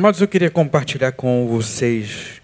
[0.00, 2.40] Amados, eu queria compartilhar com vocês,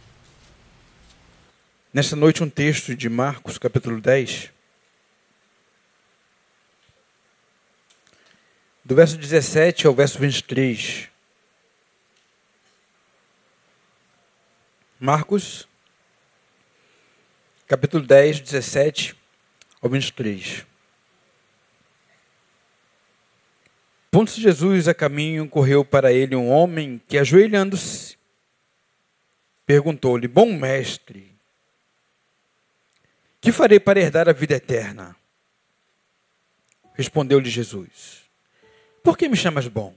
[1.91, 4.53] nesta noite, um texto de Marcos, capítulo 10,
[8.85, 11.09] do verso 17 ao verso 23.
[15.01, 15.66] Marcos,
[17.66, 19.16] capítulo 10, 17
[19.80, 20.76] ao 23.
[24.16, 28.16] Pondo-se Jesus a caminho, correu para ele um homem que, ajoelhando-se,
[29.66, 31.37] perguntou-lhe: Bom mestre,
[33.43, 35.15] que farei para herdar a vida eterna?
[36.95, 38.23] Respondeu-lhe Jesus:
[39.04, 39.95] Por que me chamas bom?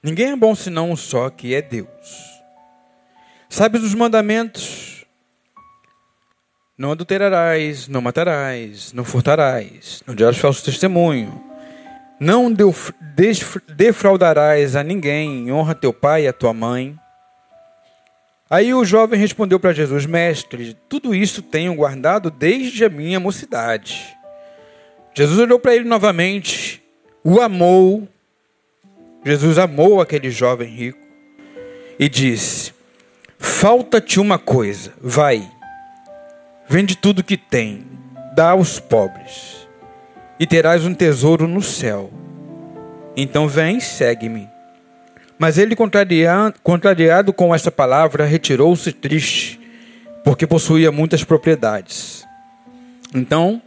[0.00, 2.40] Ninguém é bom senão um só, que é Deus.
[3.48, 5.04] Sabes os mandamentos?
[6.78, 11.55] Não adulterarás, não matarás, não furtarás, não dirás falso testemunho
[12.18, 12.50] não
[13.76, 16.96] defraudarás a ninguém, honra teu pai e a tua mãe.
[18.48, 24.16] Aí o jovem respondeu para Jesus: Mestre, tudo isso tenho guardado desde a minha mocidade.
[25.14, 26.82] Jesus olhou para ele novamente,
[27.22, 28.08] o amou.
[29.24, 31.06] Jesus amou aquele jovem rico
[31.98, 32.72] e disse:
[33.38, 35.50] Falta-te uma coisa, vai,
[36.68, 37.84] vende tudo que tem,
[38.34, 39.65] dá aos pobres
[40.38, 42.10] e terás um tesouro no céu.
[43.16, 44.48] Então vem, segue-me.
[45.38, 49.60] Mas ele, contrariado com esta palavra, retirou-se triste,
[50.24, 52.24] porque possuía muitas propriedades.
[53.14, 53.60] Então,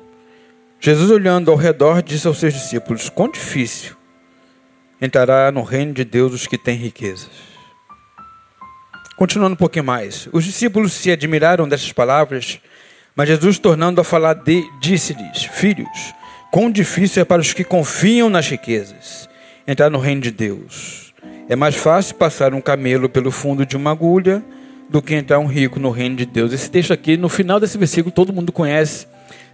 [0.79, 3.95] Jesus, olhando ao redor, disse aos seus discípulos: Quão difícil
[5.01, 7.29] entrará no reino de Deus os que têm riquezas.
[9.17, 12.59] Continuando um pouquinho mais, os discípulos se admiraram dessas palavras,
[13.15, 14.37] mas Jesus, tornando a falar,
[14.79, 16.13] disse-lhes: Filhos,
[16.51, 19.29] Quão difícil é para os que confiam nas riquezas
[19.67, 21.13] entrar no reino de Deus.
[21.47, 24.43] É mais fácil passar um camelo pelo fundo de uma agulha
[24.89, 26.51] do que entrar um rico no reino de Deus.
[26.51, 29.05] Esse texto aqui, no final desse versículo, todo mundo conhece.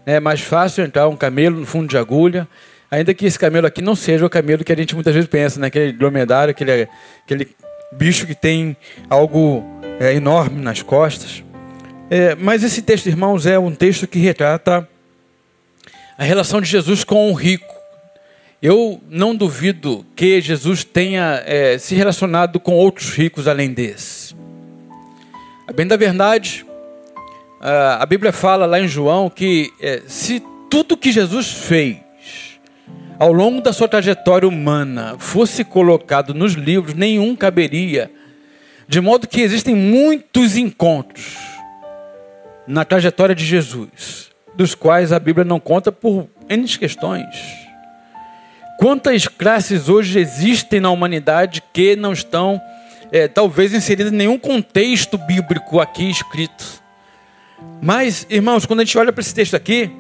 [0.06, 0.16] Né?
[0.16, 2.48] É mais fácil entrar um camelo no fundo de agulha,
[2.90, 5.60] ainda que esse camelo aqui não seja o camelo que a gente muitas vezes pensa,
[5.60, 5.68] né?
[5.68, 6.88] aquele dromedário, aquele,
[7.26, 7.50] aquele
[7.92, 8.78] bicho que tem
[9.10, 9.66] algo
[10.00, 11.44] é, enorme nas costas.
[12.10, 14.88] É, mas esse texto, irmãos, é um texto que retrata
[16.18, 17.76] a relação de Jesus com o rico.
[18.62, 24.36] Eu não duvido que Jesus tenha é, se relacionado com outros ricos além desse.
[25.68, 26.66] A bem da verdade,
[27.60, 31.98] a Bíblia fala lá em João que é, se tudo que Jesus fez
[33.18, 38.12] ao longo da sua trajetória humana fosse colocado nos livros, nenhum caberia.
[38.88, 41.38] De modo que existem muitos encontros
[42.68, 47.66] na trajetória de Jesus dos quais a Bíblia não conta por N questões.
[48.78, 52.62] Quantas classes hoje existem na humanidade que não estão,
[53.12, 56.84] é, talvez, inseridas em nenhum contexto bíblico aqui escrito?
[57.82, 59.92] Mas, irmãos, quando a gente olha para esse texto aqui,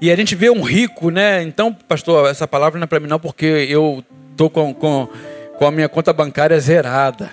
[0.00, 1.42] e a gente vê um rico, né?
[1.42, 5.08] Então, pastor, essa palavra não é para mim não, porque eu estou com, com,
[5.58, 7.30] com a minha conta bancária zerada.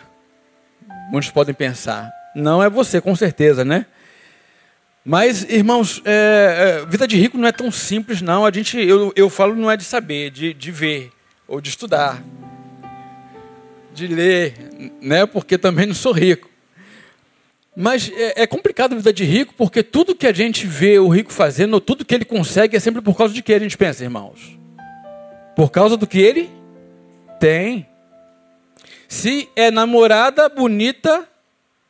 [1.11, 2.11] Muitos podem pensar.
[2.35, 3.85] Não é você, com certeza, né?
[5.07, 8.43] Mas, irmãos, é, é, vida de rico não é tão simples, não.
[8.43, 11.11] A gente, eu, eu falo não é de saber, de, de ver
[11.47, 12.23] ou de estudar,
[13.93, 14.55] de ler,
[14.99, 15.27] né?
[15.27, 16.49] Porque também não sou rico.
[17.77, 21.07] Mas é, é complicado a vida de rico, porque tudo que a gente vê o
[21.07, 23.77] rico fazendo, ou tudo que ele consegue, é sempre por causa de que a gente
[23.77, 24.57] pensa, irmãos?
[25.55, 26.49] Por causa do que ele
[27.39, 27.87] tem.
[29.07, 31.29] Se é namorada bonita,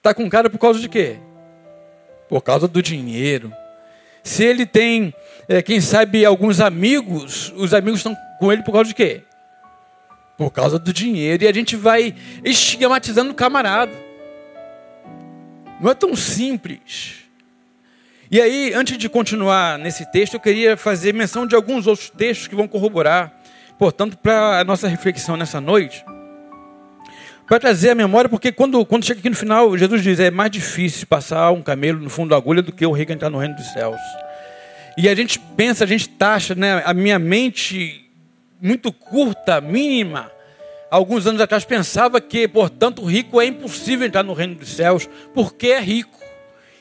[0.02, 1.18] tá com cara por causa de quê?
[2.36, 3.54] Por causa do dinheiro.
[4.22, 5.14] Se ele tem,
[5.48, 9.22] é, quem sabe, alguns amigos, os amigos estão com ele por causa de quê?
[10.38, 11.46] Por causa do dinheiro.
[11.46, 13.94] E a gente vai estigmatizando o camarada.
[15.80, 17.20] Não é tão simples.
[18.30, 22.50] E aí, antes de continuar nesse texto, eu queria fazer menção de alguns outros textos
[22.50, 23.34] que vão corroborar,
[23.80, 26.04] portanto, para a nossa reflexão nessa noite
[27.48, 30.52] para trazer a memória, porque quando, quando chega aqui no final, Jesus diz: é mais
[30.52, 33.56] difícil passar um camelo no fundo da agulha do que o rico entrar no reino
[33.56, 34.00] dos céus.
[34.98, 38.10] E a gente pensa, a gente taxa, né, a minha mente
[38.62, 40.32] muito curta, mínima,
[40.90, 45.08] alguns anos atrás pensava que, portanto, o rico é impossível entrar no reino dos céus,
[45.34, 46.18] porque é rico.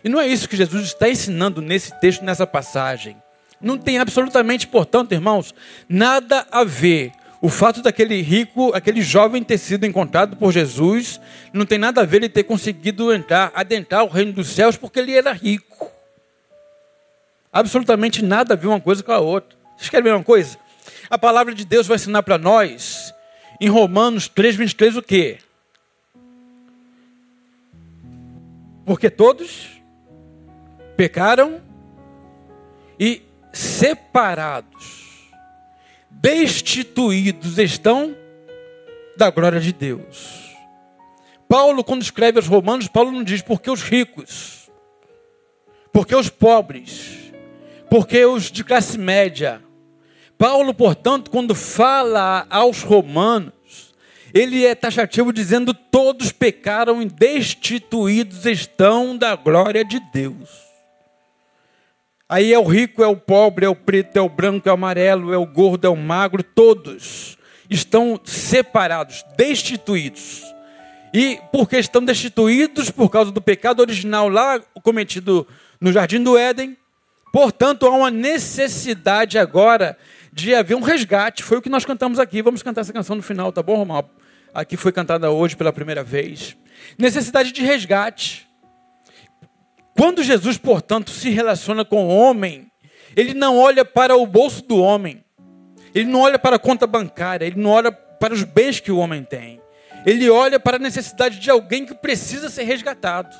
[0.02, 3.16] E não é isso que Jesus está ensinando nesse texto, nessa passagem.
[3.60, 5.54] Não tem absolutamente, portanto, irmãos,
[5.88, 7.12] nada a ver
[7.44, 11.20] o fato daquele rico, aquele jovem ter sido encontrado por Jesus,
[11.52, 14.98] não tem nada a ver ele ter conseguido entrar, adentrar o reino dos céus porque
[14.98, 15.92] ele era rico.
[17.52, 19.58] Absolutamente nada a ver uma coisa com a outra.
[19.76, 20.56] Vocês querem ver uma coisa?
[21.10, 23.12] A palavra de Deus vai ensinar para nós
[23.60, 25.36] em Romanos 3, 23 o quê?
[28.86, 29.82] Porque todos
[30.96, 31.60] pecaram
[32.98, 33.20] e
[33.52, 35.03] separados,
[36.24, 38.16] destituídos estão
[39.14, 40.54] da glória de Deus.
[41.46, 44.70] Paulo, quando escreve aos Romanos, Paulo não diz porque os ricos,
[45.92, 47.30] porque os pobres,
[47.90, 49.62] porque os de classe média.
[50.38, 53.92] Paulo, portanto, quando fala aos Romanos,
[54.32, 60.63] ele é taxativo dizendo: todos pecaram e destituídos estão da glória de Deus.
[62.28, 64.74] Aí é o rico, é o pobre, é o preto, é o branco, é o
[64.74, 67.36] amarelo, é o gordo, é o magro, todos
[67.68, 70.42] estão separados, destituídos.
[71.12, 75.46] E porque estão destituídos por causa do pecado original lá cometido
[75.80, 76.76] no jardim do Éden,
[77.32, 79.96] portanto há uma necessidade agora
[80.32, 81.42] de haver um resgate.
[81.42, 82.42] Foi o que nós cantamos aqui.
[82.42, 84.10] Vamos cantar essa canção no final, tá bom, Romal?
[84.52, 86.56] Aqui foi cantada hoje pela primeira vez.
[86.98, 88.43] Necessidade de resgate.
[89.96, 92.70] Quando Jesus, portanto, se relaciona com o homem,
[93.16, 95.24] ele não olha para o bolso do homem,
[95.94, 98.98] ele não olha para a conta bancária, ele não olha para os bens que o
[98.98, 99.60] homem tem.
[100.04, 103.34] Ele olha para a necessidade de alguém que precisa ser resgatado.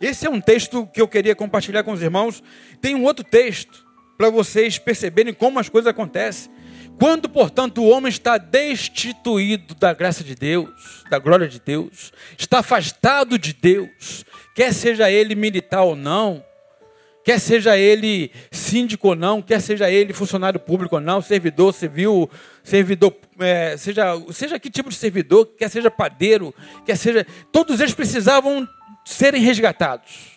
[0.00, 2.42] Esse é um texto que eu queria compartilhar com os irmãos.
[2.80, 3.86] Tem um outro texto
[4.18, 6.50] para vocês perceberem como as coisas acontecem.
[6.98, 12.60] Quando, portanto, o homem está destituído da graça de Deus, da glória de Deus, está
[12.60, 14.24] afastado de Deus,
[14.54, 16.44] quer seja ele militar ou não,
[17.24, 22.30] quer seja ele síndico ou não, quer seja ele funcionário público ou não, servidor civil,
[22.62, 26.54] servidor, é, seja, seja que tipo de servidor, quer seja padeiro,
[26.84, 27.26] quer seja.
[27.50, 28.68] Todos eles precisavam
[29.04, 30.33] serem resgatados.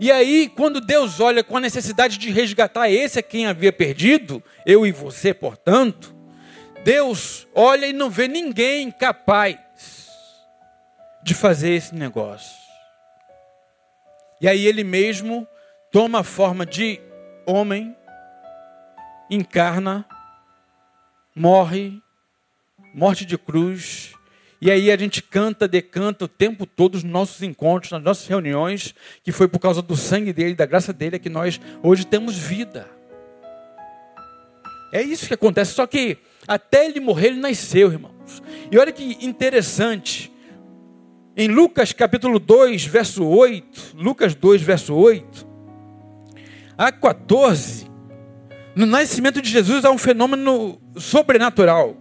[0.00, 4.42] E aí, quando Deus olha com a necessidade de resgatar esse a quem havia perdido,
[4.64, 6.14] eu e você, portanto,
[6.84, 9.58] Deus olha e não vê ninguém capaz
[11.22, 12.58] de fazer esse negócio.
[14.40, 15.46] E aí ele mesmo
[15.92, 16.98] toma a forma de
[17.46, 17.94] homem,
[19.28, 20.06] encarna,
[21.34, 22.00] morre,
[22.94, 24.14] morte de cruz.
[24.60, 28.94] E aí a gente canta, decanta o tempo todo os nossos encontros, nas nossas reuniões,
[29.24, 32.36] que foi por causa do sangue dele, da graça dele, é que nós hoje temos
[32.36, 32.86] vida.
[34.92, 38.42] É isso que acontece, só que até ele morrer, ele nasceu, irmãos.
[38.70, 40.30] E olha que interessante,
[41.34, 45.46] em Lucas capítulo 2, verso 8, Lucas 2, verso 8,
[46.76, 47.86] a 14,
[48.74, 51.99] no nascimento de Jesus há um fenômeno sobrenatural.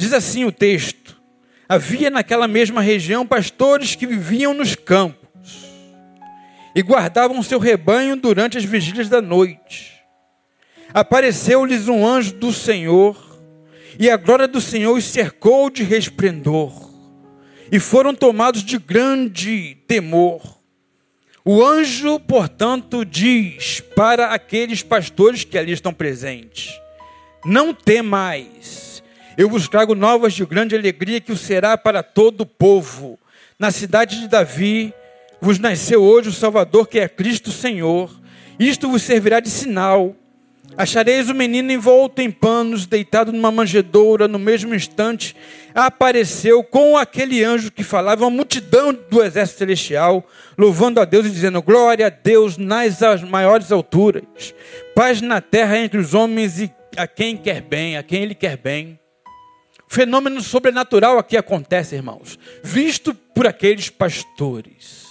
[0.00, 1.20] Diz assim o texto:
[1.68, 5.20] Havia naquela mesma região pastores que viviam nos campos
[6.74, 9.92] e guardavam seu rebanho durante as vigílias da noite.
[10.94, 13.38] Apareceu-lhes um anjo do Senhor,
[13.98, 16.72] e a glória do Senhor os cercou de resplendor,
[17.70, 20.40] e foram tomados de grande temor.
[21.44, 26.72] O anjo, portanto, diz para aqueles pastores que ali estão presentes:
[27.44, 28.89] Não temais,
[29.36, 33.18] eu vos trago novas de grande alegria que o será para todo o povo.
[33.58, 34.92] Na cidade de Davi
[35.40, 38.10] vos nasceu hoje o Salvador, que é Cristo Senhor.
[38.58, 40.14] Isto vos servirá de sinal.
[40.76, 45.34] Achareis o menino envolto em panos, deitado numa manjedoura, no mesmo instante
[45.74, 51.30] apareceu com aquele anjo que falava, uma multidão do exército celestial, louvando a Deus e
[51.30, 54.54] dizendo: Glória a Deus nas maiores alturas,
[54.94, 58.56] paz na terra entre os homens e a quem quer bem, a quem ele quer
[58.56, 58.99] bem.
[59.92, 65.04] Fenômeno sobrenatural aqui acontece, irmãos, visto por aqueles pastores.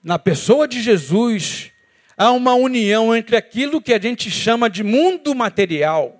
[0.00, 1.72] Na pessoa de Jesus,
[2.16, 6.14] há uma união entre aquilo que a gente chama de mundo material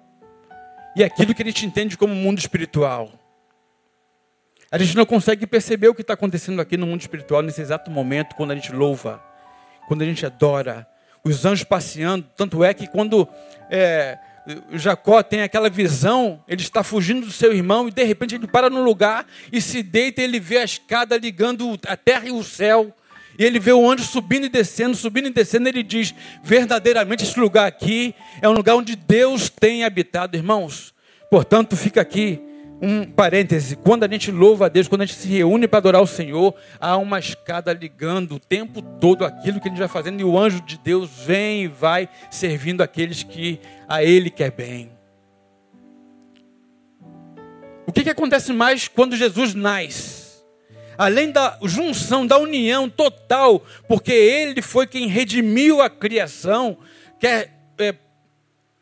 [0.97, 3.12] e aquilo que a gente entende como mundo espiritual.
[4.68, 7.88] A gente não consegue perceber o que está acontecendo aqui no mundo espiritual nesse exato
[7.88, 9.23] momento, quando a gente louva,
[9.87, 10.88] quando a gente adora,
[11.23, 12.26] os anjos passeando.
[12.37, 13.28] Tanto é que quando
[13.70, 14.18] é,
[14.73, 18.71] Jacó tem aquela visão, ele está fugindo do seu irmão e de repente ele para
[18.71, 22.42] no lugar e se deita e ele vê a escada ligando a terra e o
[22.42, 22.95] céu.
[23.38, 25.69] E ele vê o anjo subindo e descendo, subindo e descendo.
[25.69, 30.92] Ele diz: verdadeiramente esse lugar aqui é um lugar onde Deus tem habitado, irmãos.
[31.30, 32.40] Portanto, fica aqui
[32.80, 33.76] um parêntese.
[33.76, 36.54] Quando a gente louva a Deus, quando a gente se reúne para adorar o Senhor,
[36.80, 40.20] há uma escada ligando o tempo todo aquilo que a gente vai fazendo.
[40.20, 44.90] E o anjo de Deus vem e vai servindo aqueles que a Ele quer bem.
[47.87, 50.20] O que, que acontece mais quando Jesus nasce?
[51.00, 56.76] além da junção, da união total, porque Ele foi quem redimiu a criação,
[57.18, 57.49] que é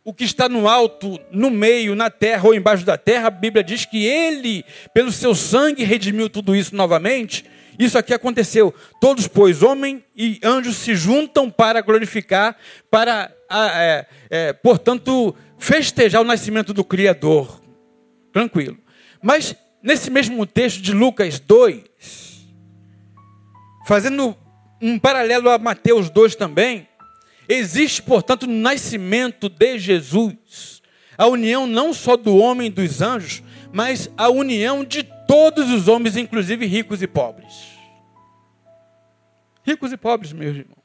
[0.09, 3.63] o que está no alto, no meio, na terra ou embaixo da terra, a Bíblia
[3.63, 7.45] diz que ele, pelo seu sangue, redimiu tudo isso novamente.
[7.79, 8.75] Isso aqui aconteceu.
[9.03, 12.57] Todos, pois, homem e anjos se juntam para glorificar,
[12.91, 17.61] para, é, é, portanto, festejar o nascimento do Criador.
[18.33, 18.79] Tranquilo.
[19.23, 21.85] Mas, nesse mesmo texto de Lucas 2,
[23.87, 24.35] fazendo
[24.81, 26.88] um paralelo a Mateus 2 também,
[27.49, 30.83] Existe, portanto, no nascimento de Jesus,
[31.17, 35.89] a união não só do homem e dos anjos, mas a união de todos os
[35.89, 37.79] homens, inclusive ricos e pobres.
[39.65, 40.78] Ricos e pobres, meus irmãos.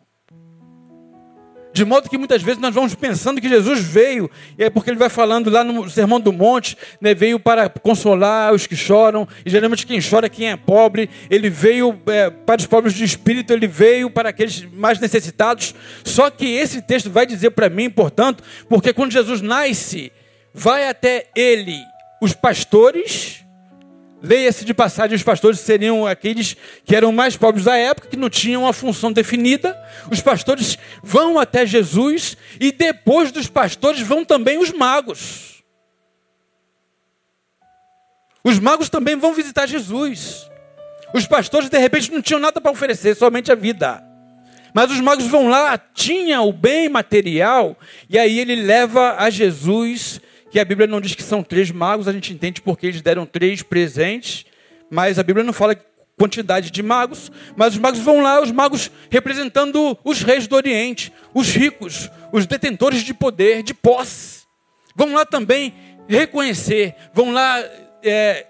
[1.74, 4.98] De modo que muitas vezes nós vamos pensando que Jesus veio, e é porque ele
[4.98, 9.50] vai falando lá no Sermão do Monte, né, veio para consolar os que choram, e
[9.50, 13.52] geralmente quem chora é quem é pobre, ele veio é, para os pobres de espírito,
[13.52, 15.74] ele veio para aqueles mais necessitados.
[16.04, 20.12] Só que esse texto vai dizer para mim, portanto, porque quando Jesus nasce,
[20.54, 21.78] vai até ele
[22.22, 23.43] os pastores,
[24.26, 28.30] Leia-se de passagem, os pastores seriam aqueles que eram mais pobres da época, que não
[28.30, 29.78] tinham uma função definida.
[30.10, 35.62] Os pastores vão até Jesus e depois dos pastores vão também os magos.
[38.46, 40.50] Os magos também vão visitar Jesus.
[41.14, 44.02] Os pastores, de repente, não tinham nada para oferecer, somente a vida.
[44.74, 47.78] Mas os magos vão lá, tinha o bem material,
[48.10, 50.22] e aí ele leva a Jesus
[50.54, 53.26] que a Bíblia não diz que são três magos, a gente entende porque eles deram
[53.26, 54.46] três presentes,
[54.88, 55.76] mas a Bíblia não fala
[56.16, 61.12] quantidade de magos, mas os magos vão lá, os magos representando os reis do Oriente,
[61.34, 64.44] os ricos, os detentores de poder, de posse.
[64.96, 65.74] Vão lá também
[66.08, 67.60] reconhecer, vão lá
[68.04, 68.46] é,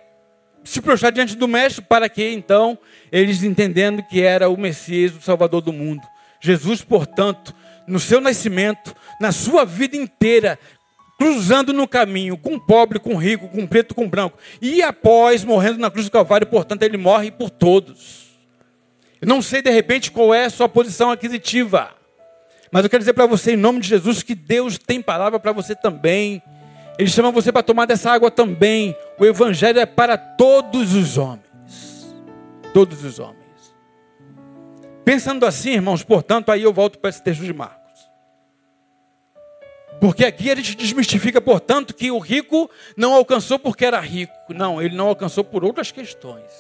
[0.62, 2.78] se prostrar diante do Mestre para que então
[3.14, 6.02] eles entendendo que era o Messias, o Salvador do mundo.
[6.42, 7.56] Jesus, portanto,
[7.88, 10.60] no seu nascimento, na sua vida inteira,
[11.24, 14.38] cruzando no caminho, com pobre, com rico, com preto, com branco.
[14.62, 18.34] E após, morrendo na cruz do Calvário, portanto, ele morre por todos.
[19.22, 21.92] Eu não sei, de repente, qual é a sua posição aquisitiva.
[22.70, 25.54] Mas eu quero dizer para você, em nome de Jesus, que Deus tem palavra para
[25.54, 26.44] você também.
[27.00, 28.94] Ele chama você para tomar dessa água também.
[29.18, 32.14] O Evangelho é para todos os homens.
[32.74, 33.38] Todos os homens.
[35.06, 37.83] Pensando assim, irmãos, portanto, aí eu volto para esse texto de Marcos.
[40.00, 44.34] Porque aqui a gente desmistifica, portanto, que o rico não alcançou porque era rico.
[44.50, 46.52] Não, ele não alcançou por outras questões.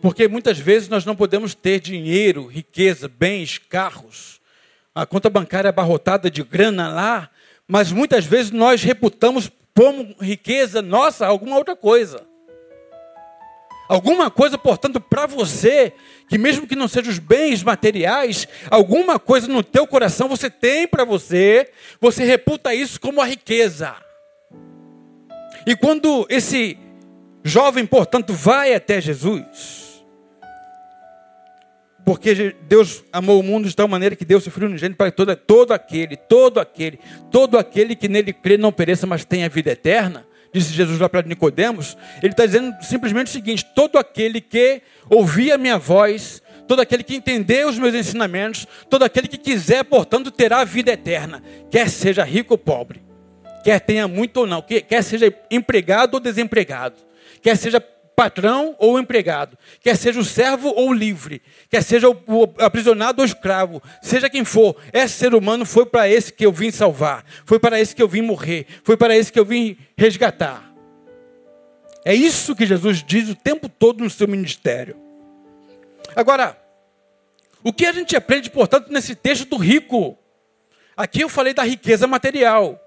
[0.00, 4.40] Porque muitas vezes nós não podemos ter dinheiro, riqueza, bens, carros,
[4.94, 7.30] a conta bancária abarrotada de grana lá,
[7.66, 12.26] mas muitas vezes nós reputamos como riqueza nossa alguma outra coisa.
[13.88, 15.94] Alguma coisa, portanto, para você,
[16.28, 20.86] que mesmo que não sejam os bens materiais, alguma coisa no teu coração você tem
[20.86, 23.96] para você, você reputa isso como a riqueza.
[25.66, 26.78] E quando esse
[27.42, 30.04] jovem, portanto, vai até Jesus,
[32.04, 35.34] porque Deus amou o mundo de tal maneira que deu seu filho unigênito para todo,
[35.34, 40.26] todo aquele, todo aquele, todo aquele que nele crê não pereça, mas tenha vida eterna
[40.52, 45.52] disse Jesus lá para Nicodemos, ele está dizendo simplesmente o seguinte: todo aquele que ouvir
[45.52, 50.30] a minha voz, todo aquele que entender os meus ensinamentos, todo aquele que quiser, portanto,
[50.30, 53.02] terá a vida eterna, quer seja rico ou pobre,
[53.64, 56.96] quer tenha muito ou não, quer seja empregado ou desempregado,
[57.42, 57.80] quer seja
[58.18, 62.16] patrão ou empregado, quer seja o servo ou o livre, quer seja o,
[62.58, 66.72] aprisionado ou escravo, seja quem for, esse ser humano foi para esse que eu vim
[66.72, 70.68] salvar, foi para esse que eu vim morrer, foi para esse que eu vim resgatar.
[72.04, 74.96] É isso que Jesus diz o tempo todo no seu ministério.
[76.16, 76.60] Agora,
[77.62, 80.18] o que a gente aprende, portanto, nesse texto do rico?
[80.96, 82.80] Aqui eu falei da riqueza material.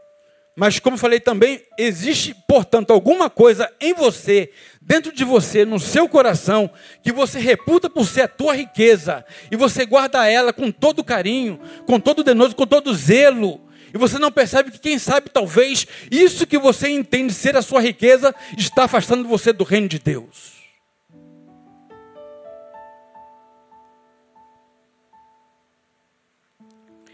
[0.56, 6.10] Mas, como falei também, existe, portanto, alguma coisa em você, dentro de você, no seu
[6.10, 6.70] coração,
[7.02, 11.60] que você reputa por ser a tua riqueza, e você guarda ela com todo carinho,
[11.86, 13.62] com todo denoso, com todo zelo,
[13.94, 17.82] e você não percebe que, quem sabe, talvez, isso que você entende ser a sua
[17.82, 20.62] riqueza, está afastando você do reino de Deus.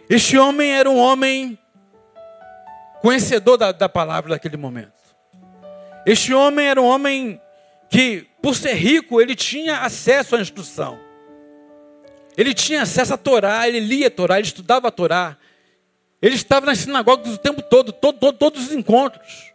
[0.09, 1.59] Este homem era um homem
[3.07, 4.91] conhecedor da, da palavra daquele momento.
[6.05, 7.39] Este homem era um homem
[7.89, 10.99] que, por ser rico, ele tinha acesso à instrução.
[12.35, 15.37] Ele tinha acesso à Torá, ele lia a Torá, ele estudava a Torá.
[16.21, 19.46] Ele estava nas sinagogas o tempo todo, todo, todo todos os encontros.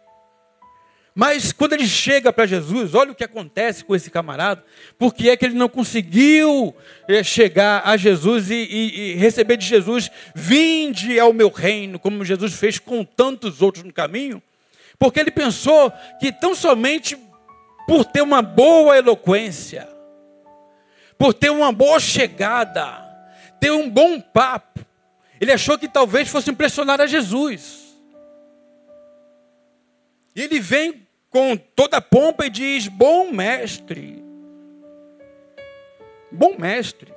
[1.15, 4.63] Mas quando ele chega para Jesus, olha o que acontece com esse camarada,
[4.97, 6.75] porque é que ele não conseguiu
[7.07, 12.25] eh, chegar a Jesus e, e, e, receber de Jesus, vinde ao meu reino, como
[12.25, 14.41] Jesus fez com tantos outros no caminho,
[14.97, 17.15] porque ele pensou que tão somente
[17.87, 19.87] por ter uma boa eloquência,
[21.15, 23.03] por ter uma boa chegada,
[23.59, 24.83] ter um bom papo,
[25.39, 27.83] ele achou que talvez fosse impressionar a Jesus.
[30.35, 31.02] E ele vem
[31.33, 34.23] com toda pompa e diz: Bom mestre.
[36.31, 37.11] Bom mestre.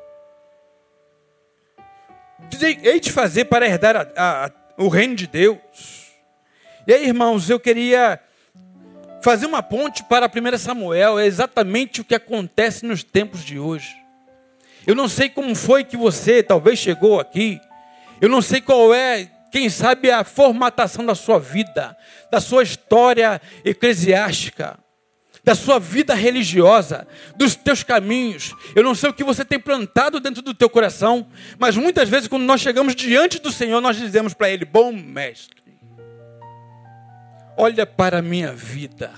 [2.82, 5.60] Hei de fazer para herdar a, a, o reino de Deus.
[6.86, 8.18] E aí, irmãos, eu queria
[9.22, 11.18] fazer uma ponte para 1 Samuel.
[11.18, 13.94] É exatamente o que acontece nos tempos de hoje.
[14.86, 17.60] Eu não sei como foi que você talvez chegou aqui.
[18.20, 21.96] Eu não sei qual é quem sabe a formatação da sua vida,
[22.30, 24.78] da sua história eclesiástica,
[25.44, 28.52] da sua vida religiosa, dos teus caminhos.
[28.74, 32.26] Eu não sei o que você tem plantado dentro do teu coração, mas muitas vezes
[32.26, 35.62] quando nós chegamos diante do Senhor, nós dizemos para ele: "Bom mestre,
[37.56, 39.12] olha para a minha vida".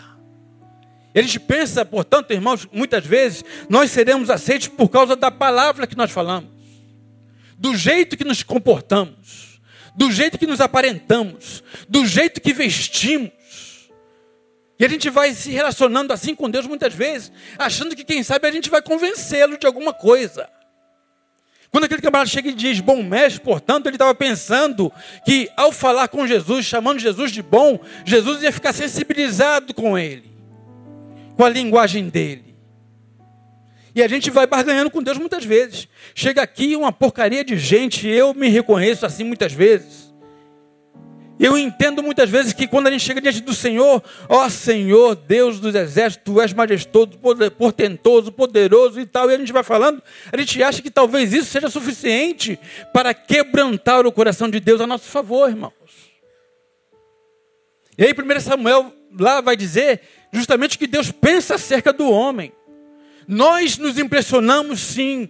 [1.15, 5.97] A gente pensa, portanto, irmãos, muitas vezes nós seremos aceitos por causa da palavra que
[5.97, 6.51] nós falamos,
[7.57, 9.48] do jeito que nos comportamos
[9.99, 13.33] do jeito que nos aparentamos, do jeito que vestimos.
[14.78, 18.47] E a gente vai se relacionando assim com Deus muitas vezes, achando que quem sabe
[18.47, 20.49] a gente vai convencê-lo de alguma coisa.
[21.73, 24.93] Quando aquele camarada chega e diz bom mestre, portanto, ele estava pensando
[25.25, 30.31] que ao falar com Jesus, chamando Jesus de bom, Jesus ia ficar sensibilizado com ele,
[31.37, 32.48] com a linguagem dele.
[33.94, 35.88] E a gente vai barganhando com Deus muitas vezes.
[36.14, 40.09] Chega aqui uma porcaria de gente, eu me reconheço assim muitas vezes.
[41.38, 45.61] Eu entendo muitas vezes que quando a gente chega diante do Senhor, ó Senhor, Deus
[45.61, 47.12] dos exércitos, tu és majestoso,
[47.57, 51.48] portentoso, poderoso e tal, e a gente vai falando, a gente acha que talvez isso
[51.48, 52.59] seja suficiente
[52.92, 55.72] para quebrantar o coração de Deus a nosso favor, irmãos.
[57.96, 60.01] E aí, 1 Samuel lá vai dizer
[60.33, 62.53] justamente que Deus pensa acerca do homem.
[63.29, 65.29] Nós nos impressionamos sim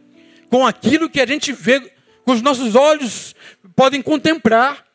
[0.48, 1.80] com aquilo que a gente vê,
[2.24, 3.34] com os nossos olhos
[3.74, 4.86] podem contemplar.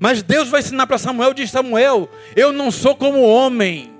[0.00, 3.92] Mas Deus vai ensinar para Samuel, diz Samuel, eu não sou como homem.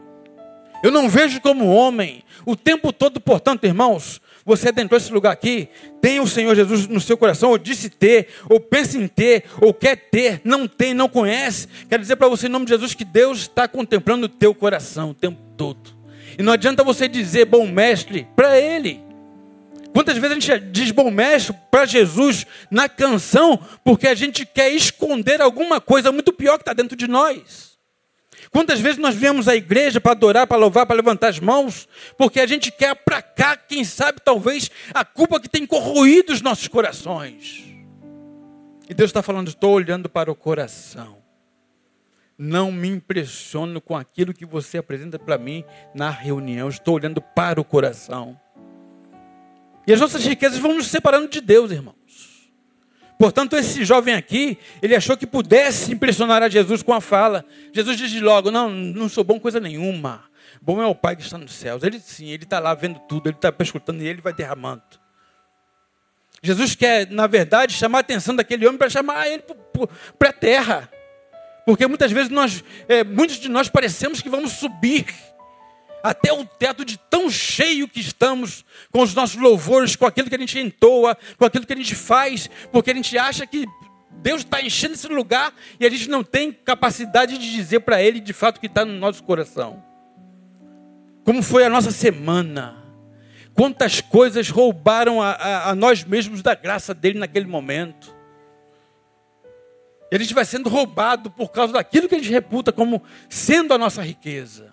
[0.82, 2.22] Eu não vejo como homem.
[2.44, 5.68] O tempo todo, portanto, irmãos, você adentrou esse lugar aqui,
[6.00, 9.74] tem o Senhor Jesus no seu coração, ou disse ter, ou pensa em ter, ou
[9.74, 11.68] quer ter, não tem, não conhece.
[11.88, 15.10] Quero dizer para você, em nome de Jesus, que Deus está contemplando o teu coração
[15.10, 15.97] o tempo todo.
[16.38, 19.02] E não adianta você dizer bom mestre para ele.
[19.92, 24.70] Quantas vezes a gente diz bom mestre para Jesus na canção, porque a gente quer
[24.70, 27.76] esconder alguma coisa muito pior que está dentro de nós?
[28.52, 32.38] Quantas vezes nós viemos à igreja para adorar, para louvar, para levantar as mãos, porque
[32.38, 32.94] a gente quer
[33.34, 37.64] cá, quem sabe, talvez, a culpa que tem corroído os nossos corações.
[38.88, 41.17] E Deus está falando, estou olhando para o coração
[42.38, 46.68] não me impressiono com aquilo que você apresenta para mim na reunião.
[46.68, 48.38] Estou olhando para o coração.
[49.86, 51.96] E as nossas riquezas vão nos separando de Deus, irmãos.
[53.18, 57.44] Portanto, esse jovem aqui, ele achou que pudesse impressionar a Jesus com a fala.
[57.72, 60.24] Jesus diz logo: Não, não sou bom coisa nenhuma.
[60.62, 61.82] Bom é o Pai que está nos céus.
[61.82, 64.82] Ele sim, ele está lá vendo tudo, ele está escutando e ele vai derramando.
[66.40, 69.42] Jesus quer, na verdade, chamar a atenção daquele homem para chamar ele
[70.16, 70.88] para a terra.
[71.68, 75.04] Porque muitas vezes nós, é, muitos de nós parecemos que vamos subir
[76.02, 80.34] até o teto de tão cheio que estamos com os nossos louvores, com aquilo que
[80.34, 83.66] a gente entoa, com aquilo que a gente faz, porque a gente acha que
[84.12, 88.18] Deus está enchendo esse lugar e a gente não tem capacidade de dizer para Ele
[88.18, 89.84] de fato o que está no nosso coração.
[91.22, 92.82] Como foi a nossa semana?
[93.52, 98.16] Quantas coisas roubaram a, a, a nós mesmos da graça dele naquele momento?
[100.10, 103.78] A gente vai sendo roubado por causa daquilo que a gente reputa como sendo a
[103.78, 104.72] nossa riqueza.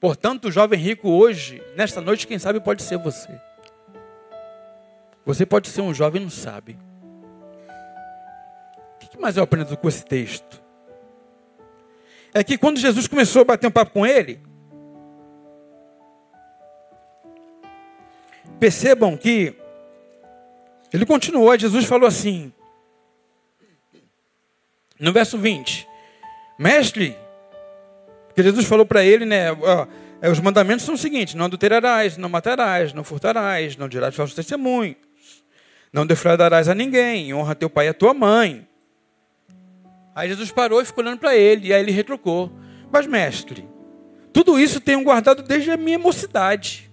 [0.00, 3.28] Portanto, o jovem rico hoje, nesta noite, quem sabe pode ser você.
[5.24, 6.76] Você pode ser um jovem e não sabe.
[8.96, 10.60] O que mais eu aprendo com esse texto?
[12.32, 14.40] É que quando Jesus começou a bater um papo com ele,
[18.58, 19.54] percebam que
[20.92, 22.52] ele continuou, Jesus falou assim:
[25.00, 25.88] no verso 20,
[26.58, 27.16] mestre,
[28.36, 29.50] Jesus falou para ele, né?
[29.52, 29.86] Ó,
[30.22, 34.36] é, os mandamentos são os seguintes: não adulterarás, não matarás, não furtarás, não dirás falsos
[34.36, 34.96] testemunhos,
[35.92, 38.66] não defraudarás a ninguém, honra teu pai e a tua mãe.
[40.14, 42.52] Aí Jesus parou e ficou olhando para ele, e aí ele retrocou.
[42.92, 43.66] Mas, mestre,
[44.32, 46.90] tudo isso tenho guardado desde a minha mocidade.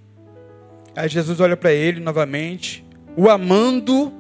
[0.96, 4.14] Aí Jesus olha para ele novamente, o amando,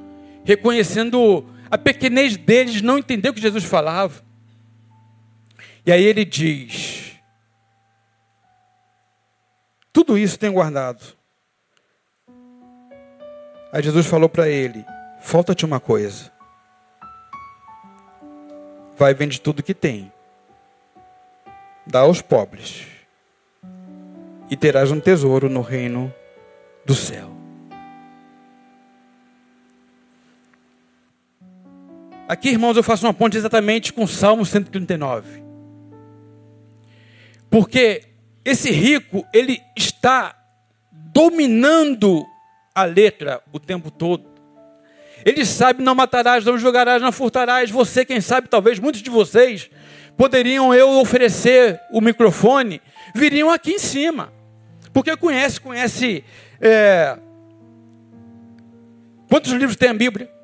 [0.44, 4.22] reconhecendo a pequenez deles, não entendeu o que Jesus falava.
[5.86, 7.14] E aí ele diz:
[9.94, 11.16] Tudo isso tenho guardado.
[13.72, 14.86] Aí Jesus falou para ele:
[15.20, 16.32] Falta-te uma coisa.
[18.98, 20.12] Vai vende tudo que tem,
[21.86, 22.88] dá aos pobres,
[24.50, 26.12] e terás um tesouro no reino
[26.84, 27.37] do céu.
[32.28, 35.42] Aqui, irmãos, eu faço uma ponte exatamente com o Salmo 139.
[37.50, 38.04] Porque
[38.44, 40.36] esse rico, ele está
[40.92, 42.26] dominando
[42.76, 44.26] a letra o tempo todo.
[45.26, 47.72] Ele sabe: não matarás, não jogarás, não furtarás.
[47.72, 49.70] Você, quem sabe, talvez muitos de vocês
[50.18, 52.82] poderiam eu oferecer o microfone,
[53.16, 54.34] viriam aqui em cima.
[54.92, 56.26] Porque conhece, conhece.
[56.60, 57.18] É...
[59.30, 60.37] Quantos livros tem a Bíblia?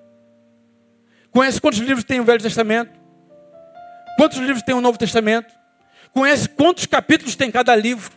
[1.33, 2.91] Conhece quantos livros tem o Velho Testamento?
[4.17, 5.51] Quantos livros tem o Novo Testamento?
[6.13, 8.11] Conhece quantos capítulos tem cada livro?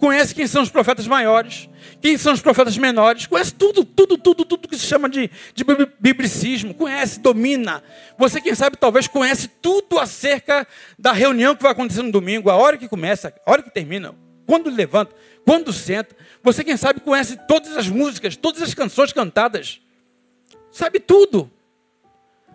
[0.00, 1.68] Conhece quem são os profetas maiores?
[2.00, 3.26] Quem são os profetas menores?
[3.26, 5.64] Conhece tudo, tudo, tudo, tudo que se chama de, de
[6.00, 6.74] biblicismo.
[6.74, 7.84] Conhece, domina.
[8.18, 10.66] Você, quem sabe, talvez conhece tudo acerca
[10.98, 14.14] da reunião que vai acontecer no domingo, a hora que começa, a hora que termina,
[14.46, 16.16] quando levanta, quando senta.
[16.42, 19.80] Você, quem sabe, conhece todas as músicas, todas as canções cantadas.
[20.72, 21.50] Sabe tudo.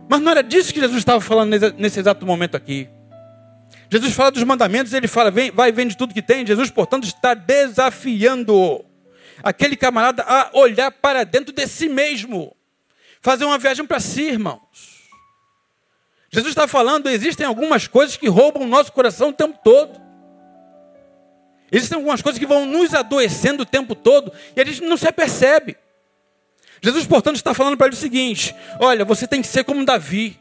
[0.07, 2.87] Mas não era disso que Jesus estava falando nesse, exato momento aqui.
[3.89, 6.45] Jesus fala dos mandamentos, ele fala, vem, vai vende tudo que tem.
[6.45, 8.83] Jesus, portanto, está desafiando
[9.43, 12.55] aquele camarada a olhar para dentro de si mesmo.
[13.21, 15.05] Fazer uma viagem para si, irmãos.
[16.31, 20.01] Jesus está falando, existem algumas coisas que roubam o nosso coração o tempo todo.
[21.71, 25.07] Existem algumas coisas que vão nos adoecendo o tempo todo e a gente não se
[25.07, 25.77] apercebe.
[26.85, 30.39] Jesus, portanto, está falando para ele o seguinte: olha, você tem que ser como Davi.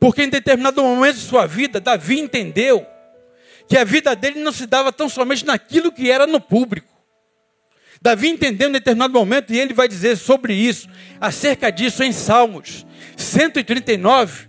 [0.00, 2.84] Porque em determinado momento de sua vida, Davi entendeu
[3.68, 6.88] que a vida dele não se dava tão somente naquilo que era no público.
[8.00, 10.88] Davi entendeu em determinado momento, e ele vai dizer sobre isso,
[11.20, 12.84] acerca disso em Salmos
[13.16, 14.48] 139,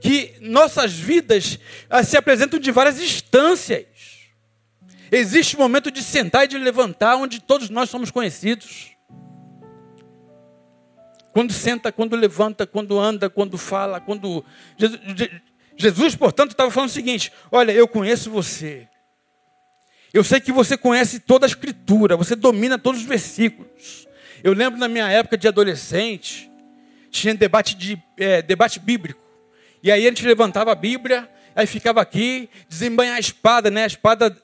[0.00, 3.86] que nossas vidas ah, se apresentam de várias instâncias.
[5.12, 8.94] Existe o momento de sentar e de levantar, onde todos nós somos conhecidos.
[11.34, 14.44] Quando senta, quando levanta, quando anda, quando fala, quando.
[15.76, 18.86] Jesus, portanto, estava falando o seguinte: Olha, eu conheço você.
[20.12, 24.06] Eu sei que você conhece toda a Escritura, você domina todos os versículos.
[24.44, 26.48] Eu lembro na minha época de adolescente,
[27.10, 29.20] tinha debate, de, é, debate bíblico.
[29.82, 33.82] E aí a gente levantava a Bíblia, aí ficava aqui, desembanhar a espada, né?
[33.82, 34.40] A espada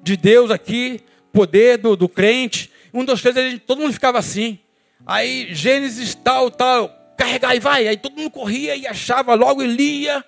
[0.00, 1.00] de Deus aqui,
[1.32, 2.70] poder do, do crente.
[2.94, 4.60] Um, dois, três, gente, todo mundo ficava assim.
[5.06, 7.88] Aí Gênesis tal, tal, carregar e vai.
[7.88, 10.24] Aí todo mundo corria e achava logo e lia.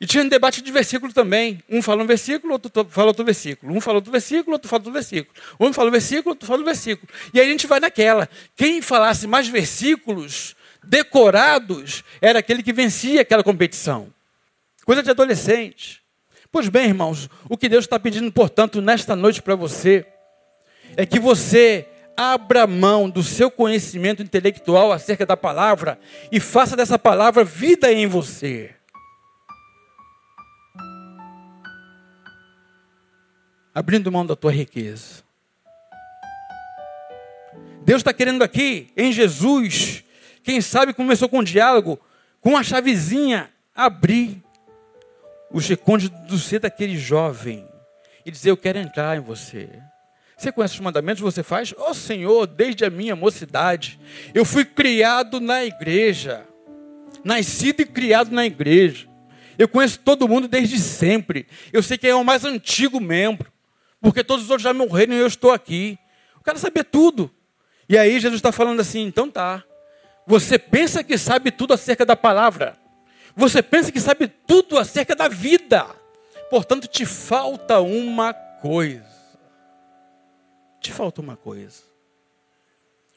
[0.00, 1.62] E tinha um debate de versículo também.
[1.68, 3.72] Um fala um versículo, outro fala outro versículo.
[3.72, 5.34] Um fala outro versículo, outro fala outro versículo.
[5.60, 7.08] Um fala um versículo, outro fala um versículo.
[7.32, 8.28] E aí a gente vai naquela.
[8.56, 14.12] Quem falasse mais versículos decorados era aquele que vencia aquela competição.
[14.84, 16.02] Coisa de adolescente.
[16.50, 20.04] Pois bem, irmãos, o que Deus está pedindo, portanto, nesta noite para você,
[20.96, 25.98] é que você abra mão do seu conhecimento intelectual acerca da palavra
[26.30, 28.74] e faça dessa palavra vida em você.
[33.74, 35.22] Abrindo mão da tua riqueza.
[37.84, 40.04] Deus está querendo aqui, em Jesus,
[40.42, 41.98] quem sabe começou com um diálogo,
[42.40, 44.42] com uma chavezinha, abrir
[45.50, 47.66] os recônditos do ser daquele jovem
[48.24, 49.68] e dizer: Eu quero entrar em você.
[50.42, 51.22] Você conhece os mandamentos?
[51.22, 51.72] Você faz?
[51.78, 53.96] Ó oh, Senhor, desde a minha mocidade,
[54.34, 56.44] eu fui criado na igreja,
[57.22, 59.06] nascido e criado na igreja.
[59.56, 61.46] Eu conheço todo mundo desde sempre.
[61.72, 63.52] Eu sei quem é o mais antigo membro,
[64.00, 65.96] porque todos os outros já morreram e eu estou aqui.
[66.34, 67.30] Eu quero saber tudo.
[67.88, 69.62] E aí Jesus está falando assim: então tá.
[70.26, 72.76] Você pensa que sabe tudo acerca da palavra.
[73.36, 75.86] Você pensa que sabe tudo acerca da vida.
[76.50, 79.21] Portanto, te falta uma coisa
[80.82, 81.82] te falta uma coisa.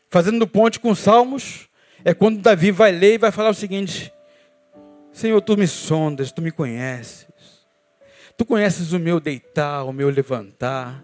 [0.10, 1.68] Fazendo ponte com Salmos,
[2.04, 4.14] é quando Davi vai ler e vai falar o seguinte:
[5.12, 7.26] Senhor, tu me sondas, tu me conheces.
[8.38, 11.04] Tu conheces o meu deitar, o meu levantar.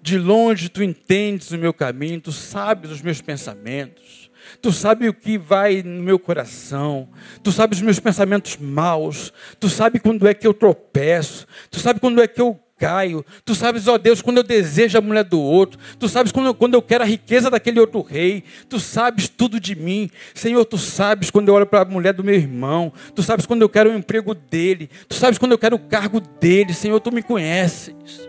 [0.00, 4.30] De longe tu entendes o meu caminho, tu sabes os meus pensamentos.
[4.62, 7.10] Tu sabe o que vai no meu coração.
[7.42, 9.32] Tu sabe os meus pensamentos maus.
[9.60, 11.46] Tu sabe quando é que eu tropeço.
[11.70, 13.24] Tu sabe quando é que eu caio.
[13.44, 15.78] Tu sabes, ó Deus, quando eu desejo a mulher do outro.
[15.98, 18.44] Tu sabes quando eu, quando eu quero a riqueza daquele outro rei.
[18.68, 20.08] Tu sabes tudo de mim.
[20.34, 22.92] Senhor, tu sabes quando eu olho para a mulher do meu irmão.
[23.14, 24.88] Tu sabes quando eu quero o emprego dele.
[25.08, 26.72] Tu sabes quando eu quero o cargo dele.
[26.72, 28.28] Senhor, tu me conheces.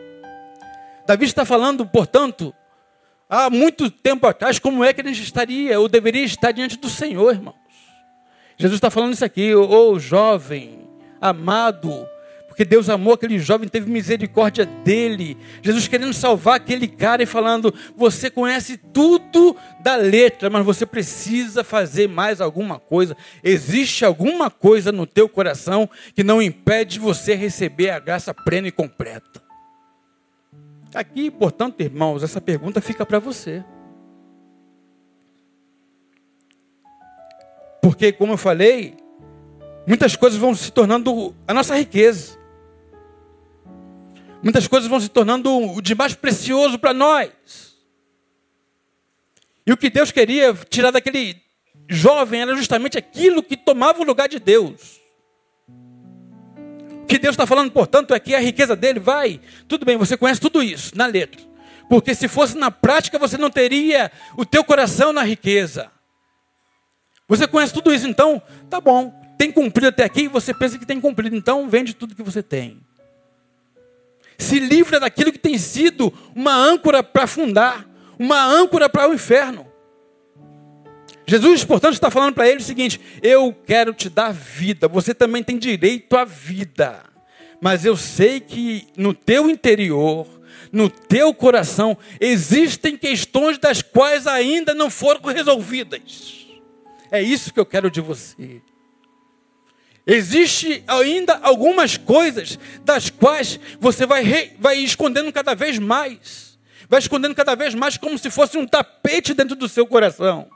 [1.08, 2.54] Davi está falando, portanto,
[3.28, 7.34] há muito tempo atrás, como é que ele estaria, ou deveria estar diante do Senhor,
[7.34, 7.56] irmãos.
[8.58, 10.88] Jesus está falando isso aqui, ô oh, jovem,
[11.22, 12.06] amado,
[12.60, 15.38] porque Deus amou aquele jovem, teve misericórdia dele.
[15.62, 21.64] Jesus querendo salvar aquele cara e falando: Você conhece tudo da letra, mas você precisa
[21.64, 23.16] fazer mais alguma coisa.
[23.42, 28.74] Existe alguma coisa no teu coração que não impede você receber a graça plena e
[28.74, 29.42] completa.
[30.94, 33.64] Aqui, portanto, irmãos, essa pergunta fica para você.
[37.82, 38.98] Porque, como eu falei,
[39.88, 42.39] muitas coisas vão se tornando a nossa riqueza.
[44.42, 47.30] Muitas coisas vão se tornando o de mais precioso para nós.
[49.66, 51.42] E o que Deus queria tirar daquele
[51.88, 55.00] jovem era justamente aquilo que tomava o lugar de Deus
[57.10, 59.42] que Deus está falando, portanto, é que a riqueza dele vai.
[59.68, 61.42] Tudo bem, você conhece tudo isso na letra.
[61.90, 65.92] Porque se fosse na prática, você não teria o teu coração na riqueza.
[67.28, 69.12] Você conhece tudo isso, então, tá bom.
[69.40, 72.80] Tem cumprido até aqui, você pensa que tem cumprido, então vende tudo que você tem.
[74.40, 79.68] Se livra daquilo que tem sido uma âncora para afundar, uma âncora para o inferno.
[81.28, 85.44] Jesus, portanto, está falando para ele o seguinte: eu quero te dar vida, você também
[85.44, 87.04] tem direito à vida,
[87.62, 90.26] mas eu sei que no teu interior,
[90.72, 96.48] no teu coração, existem questões das quais ainda não foram resolvidas.
[97.12, 98.62] É isso que eu quero de você.
[100.12, 106.58] Existe ainda algumas coisas das quais você vai, re, vai escondendo cada vez mais.
[106.90, 110.50] Vai escondendo cada vez mais como se fosse um tapete dentro do seu coração.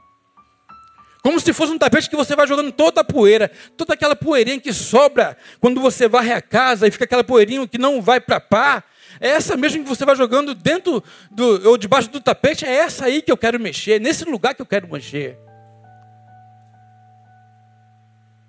[1.21, 4.59] Como se fosse um tapete que você vai jogando toda a poeira, toda aquela poeirinha
[4.59, 8.39] que sobra quando você varre a casa e fica aquela poeirinha que não vai para
[8.39, 8.83] pá.
[9.21, 13.05] É essa mesmo que você vai jogando dentro do, ou debaixo do tapete, é essa
[13.05, 15.37] aí que eu quero mexer, nesse lugar que eu quero mexer.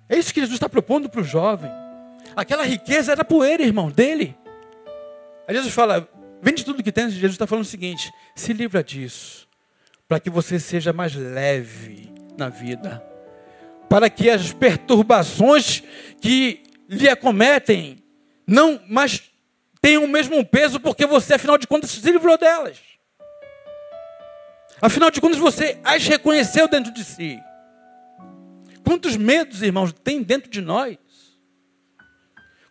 [0.07, 1.71] É isso que Jesus está propondo para o jovem.
[2.35, 4.35] Aquela riqueza era poeira, irmão, dele.
[5.47, 6.07] Aí Jesus fala:
[6.41, 7.09] vende tudo que tem.
[7.09, 9.47] Jesus está falando o seguinte: se livra disso,
[10.07, 13.03] para que você seja mais leve na vida,
[13.89, 15.81] para que as perturbações
[16.21, 18.03] que lhe acometem
[18.45, 19.23] não mais
[19.81, 22.77] tenham o mesmo peso, porque você, afinal de contas, se livrou delas.
[24.81, 27.39] Afinal de contas, você as reconheceu dentro de si.
[28.85, 30.97] Quantos medos, irmãos, tem dentro de nós?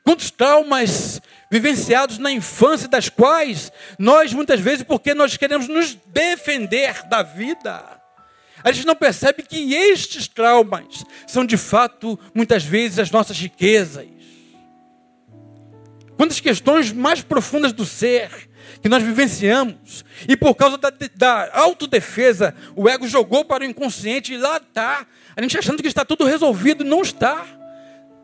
[0.04, 7.02] Quantos traumas vivenciados na infância, das quais nós, muitas vezes, porque nós queremos nos defender
[7.08, 8.00] da vida,
[8.62, 14.06] a gente não percebe que estes traumas são de fato, muitas vezes, as nossas riquezas.
[16.16, 18.30] Quantas questões mais profundas do ser
[18.82, 24.34] que nós vivenciamos, e por causa da, da autodefesa, o ego jogou para o inconsciente
[24.34, 27.46] e lá está, a gente achando que está tudo resolvido, não está.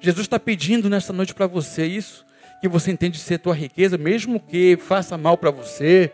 [0.01, 2.25] Jesus está pedindo nessa noite para você isso,
[2.61, 6.13] que você entende ser tua riqueza, mesmo que faça mal para você,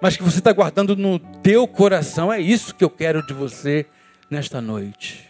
[0.00, 2.32] mas que você está guardando no teu coração.
[2.32, 3.86] É isso que eu quero de você
[4.30, 5.28] nesta noite.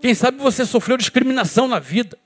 [0.00, 2.18] Quem sabe você sofreu discriminação na vida,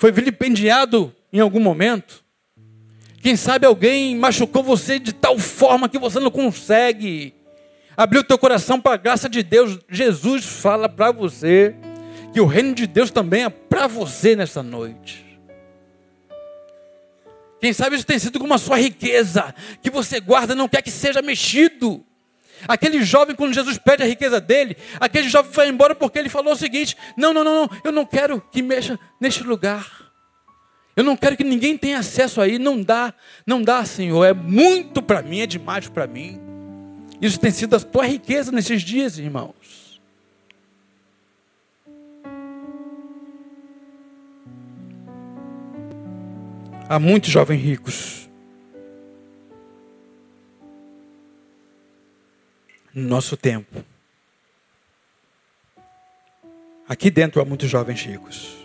[0.00, 2.24] foi vilipendiado em algum momento.
[3.22, 7.34] Quem sabe alguém machucou você de tal forma que você não consegue
[7.94, 9.78] abrir o teu coração para a graça de Deus.
[9.90, 11.74] Jesus fala para você
[12.32, 15.38] que o reino de Deus também é para você nessa noite.
[17.60, 20.90] Quem sabe isso tem sido como a sua riqueza, que você guarda, não quer que
[20.90, 22.02] seja mexido.
[22.68, 26.52] Aquele jovem, quando Jesus pede a riqueza dele, aquele jovem foi embora porque ele falou
[26.52, 30.10] o seguinte: não, não, não, não, eu não quero que mexa neste lugar.
[30.96, 32.58] Eu não quero que ninguém tenha acesso aí.
[32.58, 33.14] Não dá,
[33.46, 34.24] não dá, Senhor.
[34.24, 36.40] É muito para mim, é demais para mim.
[37.20, 40.00] Isso tem sido a tua riqueza nesses dias, irmãos.
[46.88, 48.29] Há muitos jovens ricos.
[52.94, 53.84] No nosso tempo.
[56.88, 58.56] Aqui dentro há muitos jovens ricos.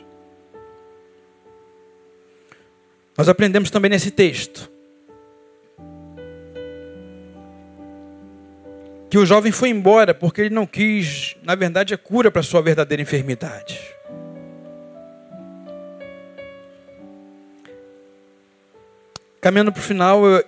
[3.17, 4.69] Nós aprendemos também nesse texto
[9.09, 12.61] que o jovem foi embora porque ele não quis, na verdade, a cura para sua
[12.61, 13.79] verdadeira enfermidade.
[19.39, 20.43] Caminhando para o final, eu,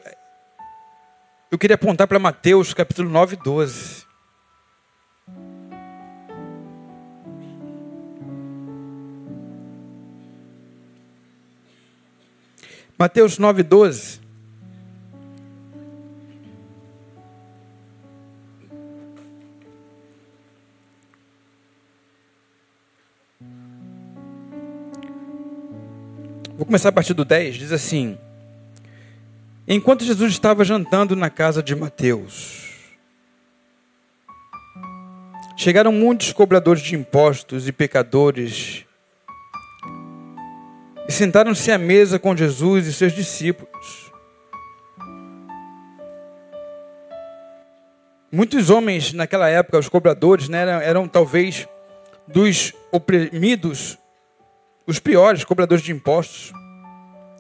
[1.49, 4.05] eu queria apontar para Mateus capítulo 9, 12.
[12.97, 14.19] Mateus 9, 12.
[26.57, 27.55] Vou começar a partir do 10.
[27.55, 28.17] Diz assim:
[29.69, 32.71] Enquanto Jesus estava jantando na casa de Mateus,
[35.57, 38.85] chegaram muitos cobradores de impostos e pecadores
[41.05, 44.09] e sentaram-se à mesa com Jesus e seus discípulos.
[48.31, 51.67] Muitos homens naquela época, os cobradores, né, eram, eram talvez
[52.25, 53.97] dos oprimidos,
[54.85, 56.53] os piores cobradores de impostos.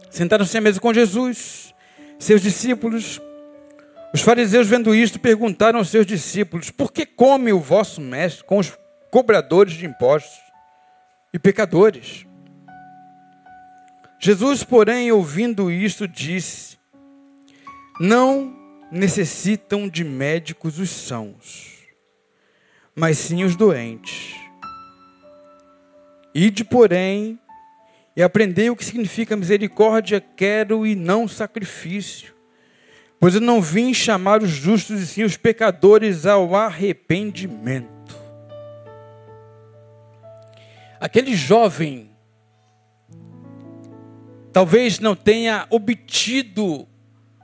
[0.09, 1.67] Sentaram-se à mesa com Jesus
[2.19, 3.21] seus discípulos,
[4.13, 8.57] os fariseus, vendo isto, perguntaram aos seus discípulos: Por que come o vosso mestre com
[8.57, 8.77] os
[9.11, 10.39] cobradores de impostos
[11.33, 12.25] e pecadores?
[14.19, 16.77] Jesus, porém, ouvindo isto, disse:
[17.99, 18.55] Não
[18.91, 21.77] necessitam de médicos os sãos,
[22.95, 24.35] mas sim os doentes.
[26.33, 27.39] Ide, porém,
[28.17, 32.33] e aprendei o que significa misericórdia, quero e não sacrifício.
[33.19, 38.17] Pois eu não vim chamar os justos e sim os pecadores ao arrependimento.
[40.99, 42.09] Aquele jovem
[44.51, 46.87] talvez não tenha obtido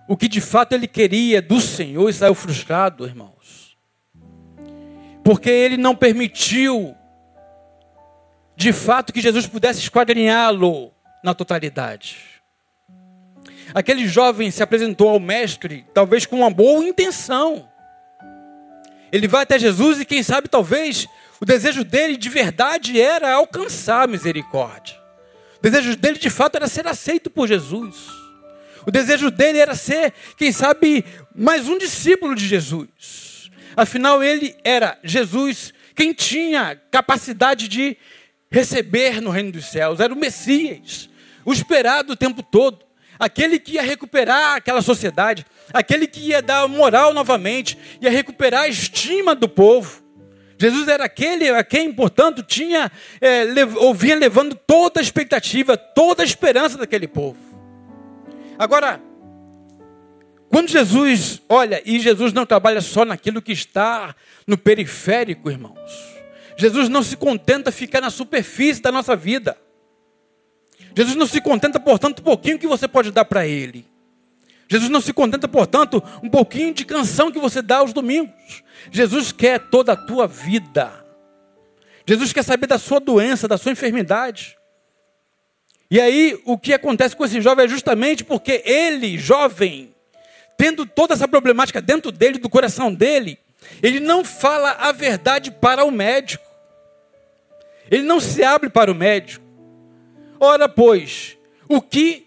[0.10, 3.78] o que de fato ele queria do Senhor e saiu frustrado, irmãos.
[5.24, 6.96] Porque ele não permitiu
[8.56, 12.18] de fato que Jesus pudesse esquadrinhá-lo na totalidade.
[13.74, 17.68] Aquele jovem se apresentou ao mestre, talvez com uma boa intenção.
[19.12, 21.08] Ele vai até Jesus e, quem sabe, talvez
[21.40, 24.96] o desejo dele de verdade era alcançar a misericórdia.
[25.60, 28.08] O desejo dele de fato era ser aceito por Jesus.
[28.86, 33.50] O desejo dele era ser, quem sabe, mais um discípulo de Jesus.
[33.76, 37.98] Afinal, ele era Jesus quem tinha capacidade de
[38.54, 41.10] receber no reino dos céus, era o Messias,
[41.44, 42.86] o esperado o tempo todo,
[43.18, 48.68] aquele que ia recuperar aquela sociedade, aquele que ia dar moral novamente, ia recuperar a
[48.68, 50.04] estima do povo.
[50.60, 53.76] Jesus era aquele a quem, portanto, tinha, é, lev
[54.20, 57.40] levando toda a expectativa, toda a esperança daquele povo.
[58.60, 59.02] Agora,
[60.48, 66.13] quando Jesus, olha, e Jesus não trabalha só naquilo que está no periférico, irmãos.
[66.58, 69.58] Jesus não se contenta ficar na superfície da nossa vida.
[70.96, 73.86] Jesus não se contenta, portanto, um pouquinho que você pode dar para Ele.
[74.70, 78.64] Jesus não se contenta, portanto, um pouquinho de canção que você dá aos domingos.
[78.92, 81.04] Jesus quer toda a tua vida.
[82.08, 84.58] Jesus quer saber da sua doença, da sua enfermidade.
[85.90, 89.94] E aí, o que acontece com esse jovem é justamente porque ele, jovem,
[90.58, 93.38] tendo toda essa problemática dentro dele, do coração dele,
[93.82, 96.46] ele não fala a verdade para o médico.
[97.90, 99.46] Ele não se abre para o médico.
[100.40, 102.26] Ora, pois, o que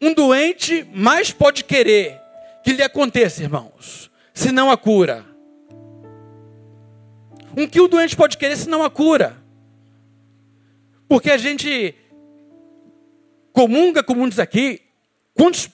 [0.00, 2.20] um doente mais pode querer
[2.62, 5.24] que lhe aconteça, irmãos, se não a cura?
[7.56, 9.36] Um que o doente pode querer se não a cura?
[11.08, 11.94] Porque a gente
[13.52, 14.80] comunga com muitos aqui,
[15.34, 15.68] quantos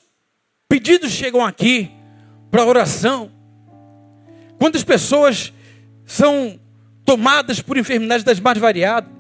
[0.69, 1.91] pedidos chegam aqui
[2.51, 3.38] para oração?
[4.59, 5.53] Quantas pessoas
[6.05, 6.59] são
[7.05, 9.13] tomadas por enfermidades das mais variadas?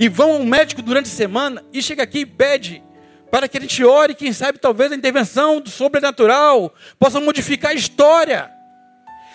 [0.00, 2.82] E vão ao médico durante a semana e chega aqui e pede
[3.30, 7.74] para que a gente ore, quem sabe talvez a intervenção do sobrenatural possa modificar a
[7.74, 8.50] história.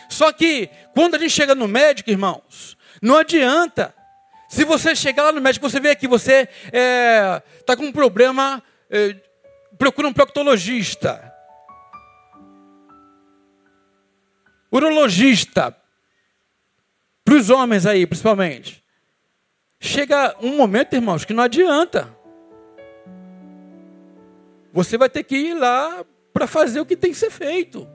[0.09, 3.93] Só que quando a gente chega no médico, irmãos, não adianta.
[4.49, 7.91] Se você chegar lá no médico, você vê aqui, você está é, tá com um
[7.91, 9.15] problema, é,
[9.77, 11.28] procura um proctologista.
[14.71, 15.75] Urologista,
[17.23, 18.83] para os homens aí principalmente.
[19.79, 22.13] Chega um momento, irmãos, que não adianta.
[24.73, 27.87] Você vai ter que ir lá para fazer o que tem que ser feito.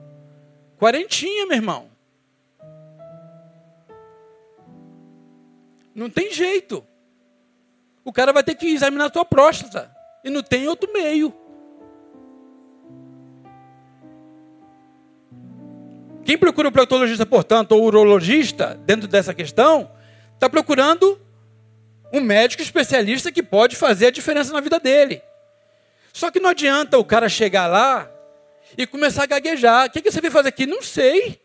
[0.77, 1.89] Quarentinha, meu irmão.
[5.93, 6.85] Não tem jeito.
[8.03, 9.95] O cara vai ter que examinar a tua próstata.
[10.23, 11.33] E não tem outro meio.
[16.25, 19.91] Quem procura o proctologista, portanto, ou urologista, dentro dessa questão,
[20.33, 21.21] está procurando
[22.11, 25.21] um médico especialista que pode fazer a diferença na vida dele.
[26.11, 28.09] Só que não adianta o cara chegar lá
[28.75, 29.85] e começar a gaguejar.
[29.85, 30.65] O que, que você veio fazer aqui?
[30.65, 31.39] Não sei.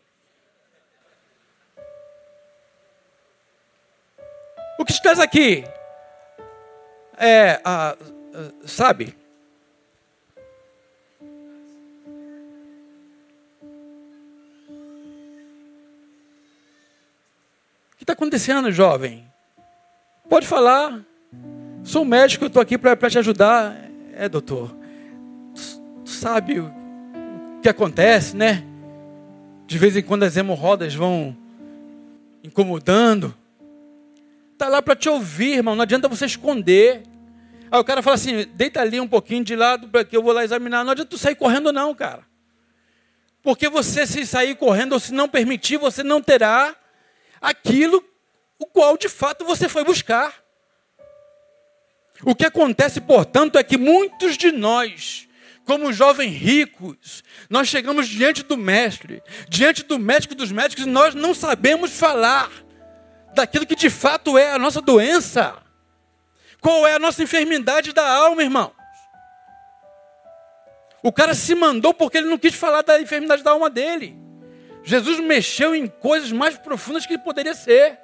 [4.79, 5.63] O que estás aqui?
[7.19, 7.61] É,
[8.65, 9.15] sabe?
[18.01, 19.23] Que está acontecendo, jovem?
[20.27, 21.05] Pode falar.
[21.83, 23.77] Sou médico, eu estou aqui para te ajudar.
[24.15, 24.75] É, doutor.
[26.03, 26.73] Tu sabe o
[27.61, 28.63] que acontece, né?
[29.67, 31.37] De vez em quando as hemorrodas vão
[32.43, 33.35] incomodando.
[34.53, 35.75] Está lá para te ouvir, irmão.
[35.75, 37.03] Não adianta você esconder.
[37.69, 40.33] Aí o cara fala assim: deita ali um pouquinho de lado para que eu vou
[40.33, 40.83] lá examinar.
[40.83, 42.23] Não adianta tu sair correndo, não, cara.
[43.43, 46.75] Porque você, se sair correndo ou se não permitir, você não terá
[47.41, 48.03] aquilo
[48.59, 50.41] o qual de fato você foi buscar.
[52.23, 55.27] O que acontece, portanto, é que muitos de nós,
[55.65, 61.15] como jovens ricos, nós chegamos diante do mestre, diante do médico dos médicos, e nós
[61.15, 62.51] não sabemos falar
[63.33, 65.57] daquilo que de fato é a nossa doença.
[66.59, 68.73] Qual é a nossa enfermidade da alma, irmãos?
[71.01, 74.15] O cara se mandou porque ele não quis falar da enfermidade da alma dele.
[74.83, 77.99] Jesus mexeu em coisas mais profundas que poderia ser.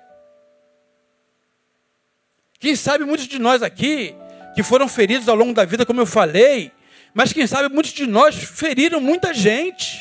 [2.59, 4.15] Quem sabe muitos de nós aqui,
[4.55, 6.71] que foram feridos ao longo da vida, como eu falei,
[7.13, 9.99] mas quem sabe muitos de nós feriram muita gente,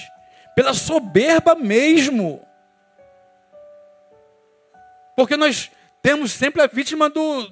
[0.55, 2.47] pela soberba mesmo.
[5.17, 5.71] Porque nós
[6.03, 7.51] temos sempre a vítima do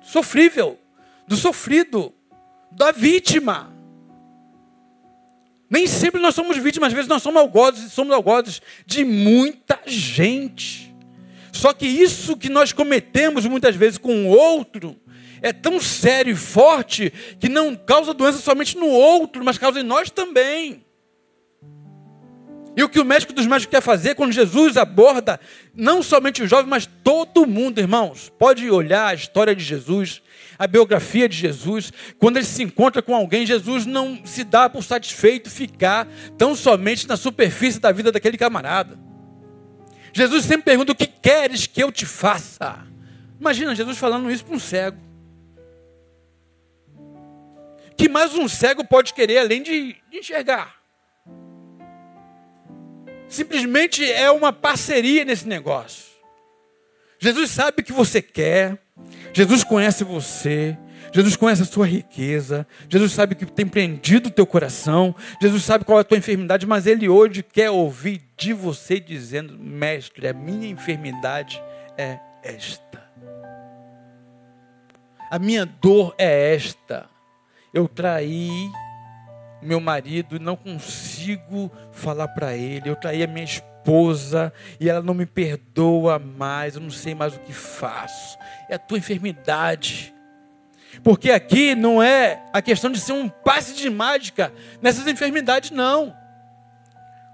[0.00, 0.78] sofrível,
[1.26, 2.14] do sofrido,
[2.70, 3.75] da vítima.
[5.68, 10.94] Nem sempre nós somos vítimas, às vezes nós somos algozes, somos algozes de muita gente.
[11.52, 14.96] Só que isso que nós cometemos muitas vezes com o outro
[15.42, 19.82] é tão sério e forte que não causa doença somente no outro, mas causa em
[19.82, 20.84] nós também.
[22.76, 25.40] E o que o médico dos médicos quer fazer quando Jesus aborda
[25.74, 28.30] não somente os jovens, mas todo mundo, irmãos.
[28.38, 30.20] Pode olhar a história de Jesus,
[30.58, 31.92] a biografia de Jesus.
[32.18, 37.06] Quando ele se encontra com alguém, Jesus não se dá por satisfeito ficar tão somente
[37.06, 38.98] na superfície da vida daquele camarada.
[40.12, 42.86] Jesus sempre pergunta: O que queres que eu te faça?
[43.40, 44.98] Imagina Jesus falando isso para um cego.
[47.96, 50.76] Que mais um cego pode querer além de, de enxergar?
[53.28, 56.04] Simplesmente é uma parceria nesse negócio.
[57.18, 58.78] Jesus sabe o que você quer,
[59.32, 60.76] Jesus conhece você,
[61.12, 65.84] Jesus conhece a sua riqueza, Jesus sabe que tem prendido o teu coração, Jesus sabe
[65.84, 70.32] qual é a tua enfermidade, mas Ele hoje quer ouvir de você dizendo: Mestre, a
[70.32, 71.62] minha enfermidade
[71.96, 73.02] é esta,
[75.30, 77.06] a minha dor é esta.
[77.74, 78.70] Eu traí
[79.60, 83.75] meu marido e não consigo falar para ele, eu traí a minha esposa
[84.80, 88.38] e ela não me perdoa mais, eu não sei mais o que faço.
[88.68, 90.12] É a tua enfermidade.
[91.02, 96.16] Porque aqui não é a questão de ser um passe de mágica nessas enfermidades, não.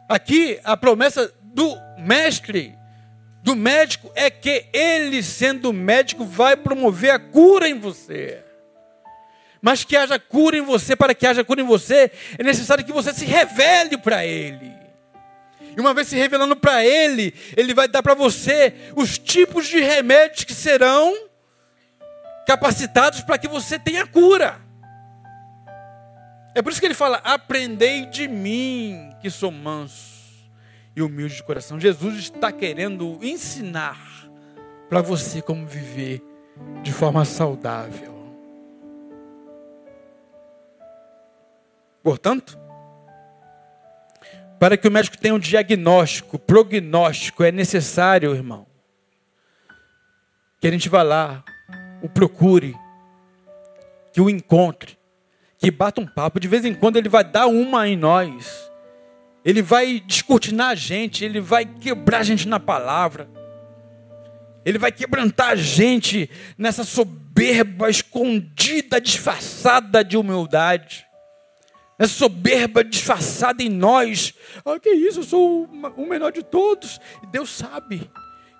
[0.09, 2.76] Aqui a promessa do mestre,
[3.42, 8.44] do médico, é que ele, sendo médico, vai promover a cura em você.
[9.61, 12.92] Mas que haja cura em você, para que haja cura em você, é necessário que
[12.92, 14.82] você se revele para ele.
[15.77, 19.81] E uma vez se revelando para ele, ele vai dar para você os tipos de
[19.81, 21.29] remédios que serão
[22.47, 24.61] capacitados para que você tenha cura.
[26.55, 30.12] É por isso que ele fala: aprendei de mim, que sou manso
[30.95, 31.81] e humilde de coração.
[31.81, 33.99] Jesus está querendo ensinar
[34.89, 36.23] para você como viver
[36.83, 38.12] de forma saudável.
[42.03, 42.59] Portanto,
[44.62, 48.64] para que o médico tenha um diagnóstico, prognóstico, é necessário, irmão,
[50.60, 51.42] que a gente vá lá,
[52.00, 52.72] o procure,
[54.12, 54.96] que o encontre,
[55.58, 56.38] que bata um papo.
[56.38, 58.70] De vez em quando ele vai dar uma em nós.
[59.44, 63.28] Ele vai descortinar a gente, ele vai quebrar a gente na palavra.
[64.64, 71.04] Ele vai quebrantar a gente nessa soberba escondida, disfarçada de humildade.
[72.03, 74.34] Nessa soberba disfarçada em nós.
[74.64, 77.00] Ah, que isso, eu sou o menor de todos.
[77.30, 78.11] Deus sabe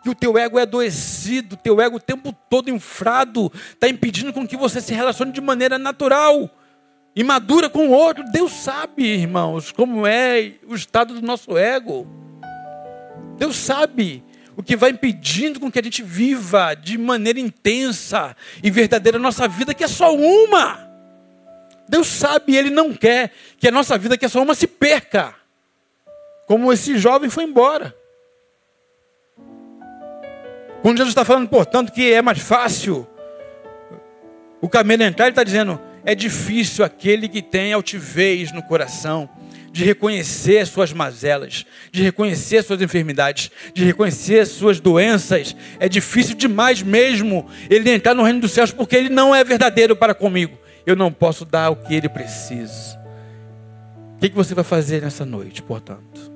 [0.01, 4.33] que o teu ego é adoecido, o teu ego o tempo todo infrado, está impedindo
[4.33, 6.49] com que você se relacione de maneira natural
[7.17, 8.23] imadura com o outro.
[8.31, 12.07] Deus sabe, irmãos, como é o estado do nosso ego.
[13.39, 14.23] Deus sabe
[14.57, 19.21] o que vai impedindo com que a gente viva de maneira intensa e verdadeira a
[19.21, 20.92] nossa vida, que é só uma.
[21.89, 25.35] Deus sabe, Ele não quer que a nossa vida, que só uma, se perca.
[26.47, 27.95] Como esse jovem foi embora.
[30.83, 33.07] Quando Jesus está falando, portanto, que é mais fácil
[34.61, 39.31] o caminho entrar, ele está dizendo: é difícil aquele que tem altivez no coração,
[39.71, 45.57] de reconhecer suas mazelas, de reconhecer suas enfermidades, de reconhecer suas doenças.
[45.79, 49.95] É difícil demais mesmo ele entrar no reino dos céus, porque ele não é verdadeiro
[49.95, 50.59] para comigo.
[50.87, 53.01] Eu não posso dar o que ele precisa.
[54.17, 56.33] O que você vai fazer nessa noite, portanto?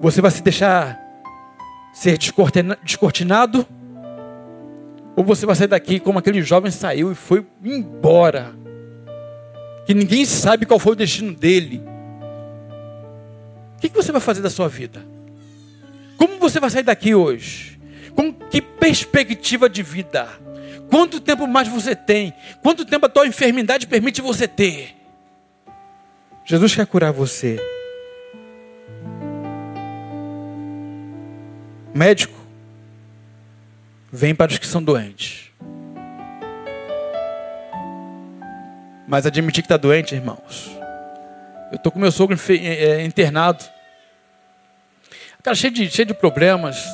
[0.00, 1.00] Você vai se deixar
[1.94, 3.66] ser descortinado?
[5.16, 8.52] Ou você vai sair daqui como aquele jovem saiu e foi embora?
[9.86, 11.82] Que ninguém sabe qual foi o destino dele.
[13.76, 15.02] O que você vai fazer da sua vida?
[16.16, 17.78] Como você vai sair daqui hoje?
[18.14, 20.43] Com que perspectiva de vida?
[20.94, 22.32] Quanto tempo mais você tem?
[22.62, 24.94] Quanto tempo a tua enfermidade permite você ter?
[26.44, 27.58] Jesus quer curar você.
[31.92, 32.38] Médico,
[34.12, 35.50] vem para os que são doentes.
[39.08, 40.70] Mas admitir que está doente, irmãos.
[41.72, 43.64] Eu estou com meu sogro é, internado.
[45.42, 46.86] Cara, cheio de, cheio de problemas.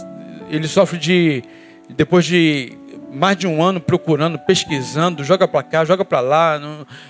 [0.48, 1.44] Ele sofre de.
[1.90, 2.79] Depois de
[3.12, 6.60] mais de um ano procurando, pesquisando, joga para cá, joga para lá.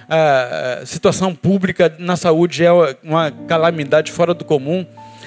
[0.09, 2.71] A, a situação pública na saúde é
[3.03, 4.87] uma calamidade fora do comum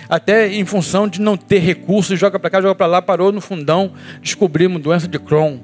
[0.10, 3.42] até em função de não ter recursos, joga para cá, joga para lá, parou no
[3.42, 5.60] fundão, descobrimos doença de Crohn.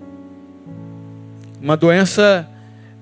[1.62, 2.48] Uma doença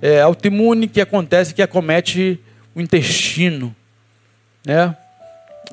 [0.01, 2.39] é, autoimune que acontece, que acomete
[2.75, 3.73] o intestino.
[4.65, 4.95] Né?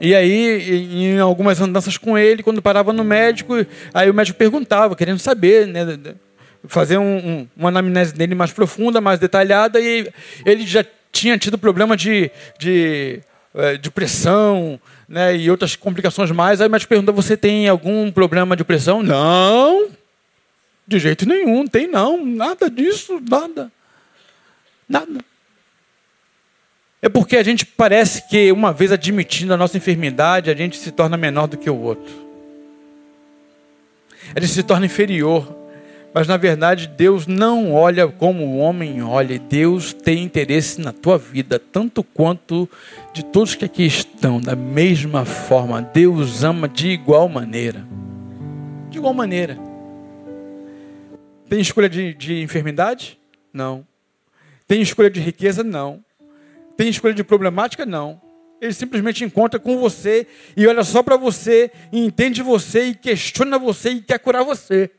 [0.01, 3.55] E aí, em algumas andanças com ele, quando parava no médico,
[3.93, 5.99] aí o médico perguntava, querendo saber, né,
[6.67, 10.11] fazer um, um, uma anamnese dele mais profunda, mais detalhada, e
[10.45, 13.23] ele já tinha tido problema de, de
[13.55, 16.61] é, de pressão, né, e outras complicações mais.
[16.61, 19.01] Aí o médico pergunta: você tem algum problema de pressão?
[19.01, 19.91] Não,
[20.85, 23.71] de jeito nenhum, tem não, nada disso, nada,
[24.89, 25.21] nada.
[27.05, 30.91] É porque a gente parece que uma vez admitindo a nossa enfermidade, a gente se
[30.91, 32.11] torna menor do que o outro.
[34.35, 35.55] A gente se torna inferior.
[36.15, 39.39] Mas na verdade, Deus não olha como o homem olha.
[39.39, 42.67] Deus tem interesse na tua vida, tanto quanto
[43.13, 44.41] de todos que aqui estão.
[44.41, 47.87] Da mesma forma, Deus ama de igual maneira.
[48.89, 49.59] De igual maneira.
[51.51, 53.19] Tem escolha de, de enfermidade?
[53.53, 53.87] Não.
[54.67, 55.63] Tem escolha de riqueza?
[55.63, 56.03] Não.
[56.77, 57.87] Tem escolha de problemática?
[57.87, 58.21] Não.
[58.61, 63.59] Ele simplesmente encontra com você e olha só para você, e entende você e questiona
[63.59, 64.91] você e quer curar você.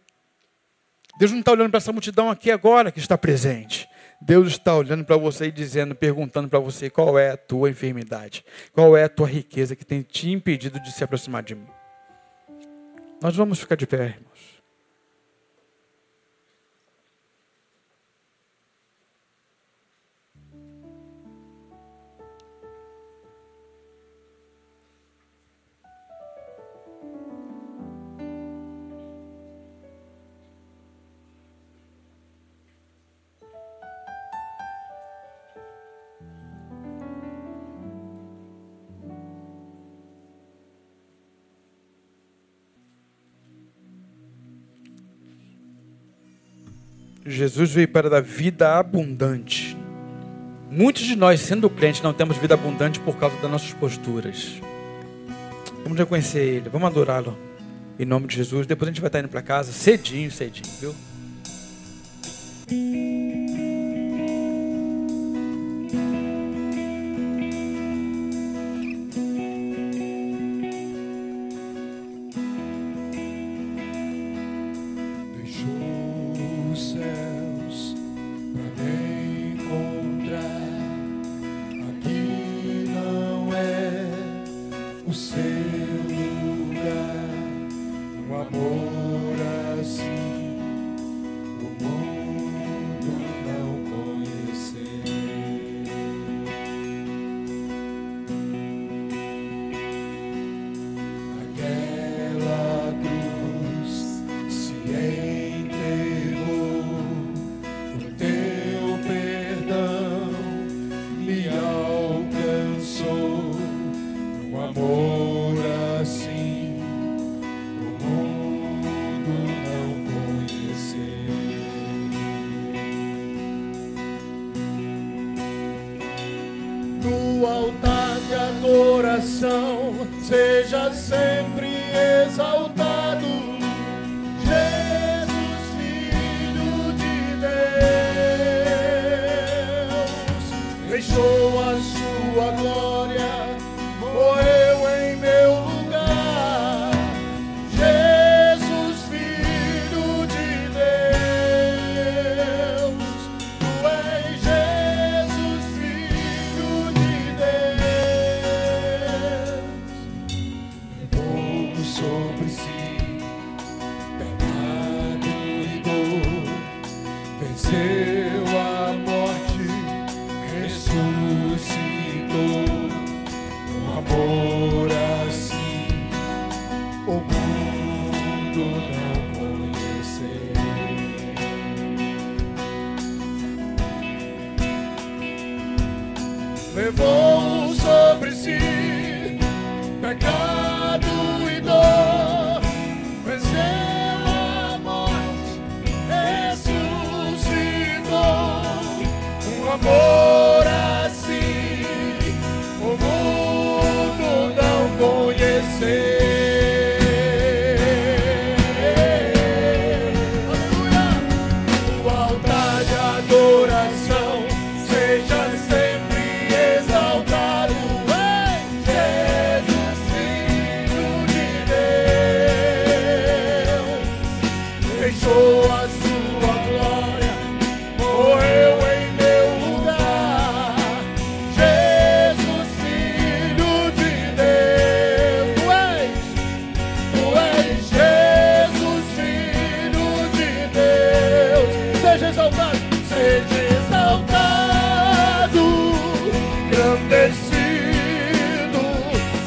[1.18, 3.88] Deus não está olhando para essa multidão aqui agora que está presente.
[4.22, 8.44] Deus está olhando para você e dizendo, perguntando para você qual é a tua enfermidade,
[8.74, 11.68] qual é a tua riqueza que tem te impedido de se aproximar de mim.
[13.22, 14.35] Nós vamos ficar de pé, irmão.
[47.28, 49.76] Jesus veio para dar vida abundante.
[50.70, 54.62] Muitos de nós, sendo crentes, não temos vida abundante por causa das nossas posturas.
[55.84, 57.36] Vamos reconhecer Ele, vamos adorá-lo.
[57.98, 58.68] Em nome de Jesus.
[58.68, 60.94] Depois a gente vai estar indo para casa cedinho, cedinho, viu?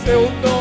[0.09, 0.58] teu dom.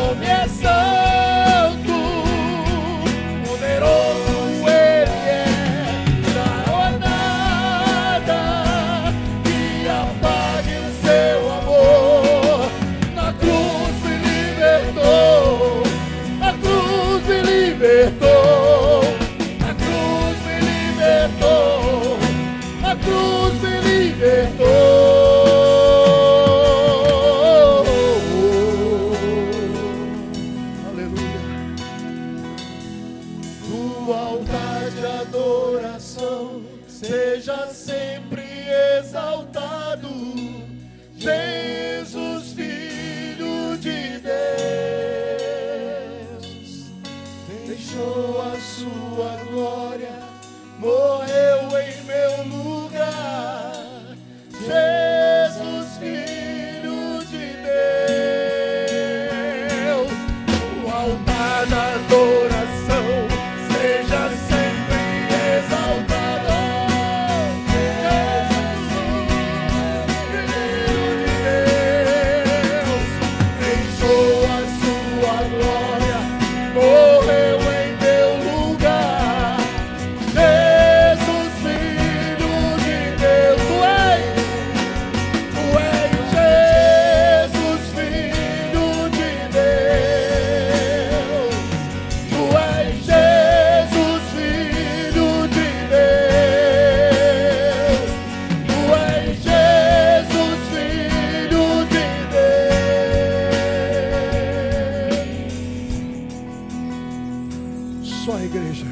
[108.28, 108.86] só, igreja.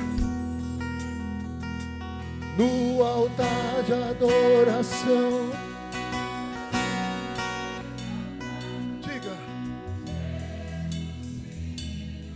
[2.58, 5.52] No altar de adoração.
[9.02, 9.36] Diga.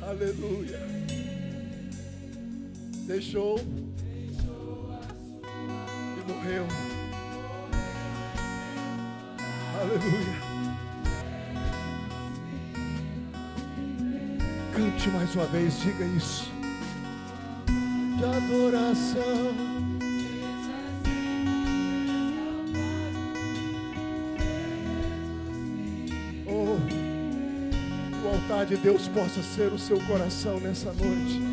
[0.02, 0.82] Aleluia.
[3.08, 3.58] Deixou.
[6.18, 6.68] E morreu.
[9.80, 10.50] Aleluia.
[14.76, 16.59] Cante mais uma vez, diga isso
[18.50, 19.54] adoração.
[26.48, 26.78] Oh,
[28.26, 31.49] o altar de Deus possa ser o seu coração nessa noite.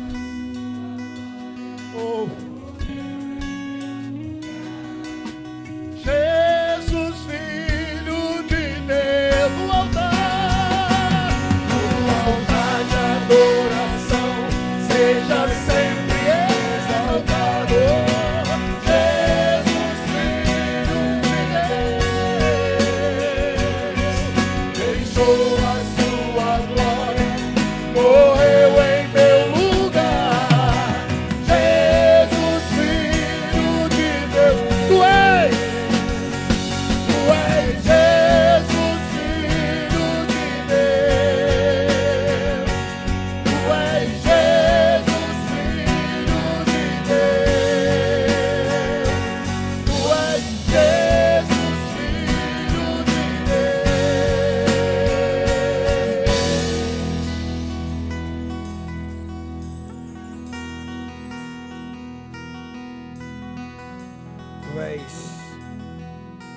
[64.87, 65.37] És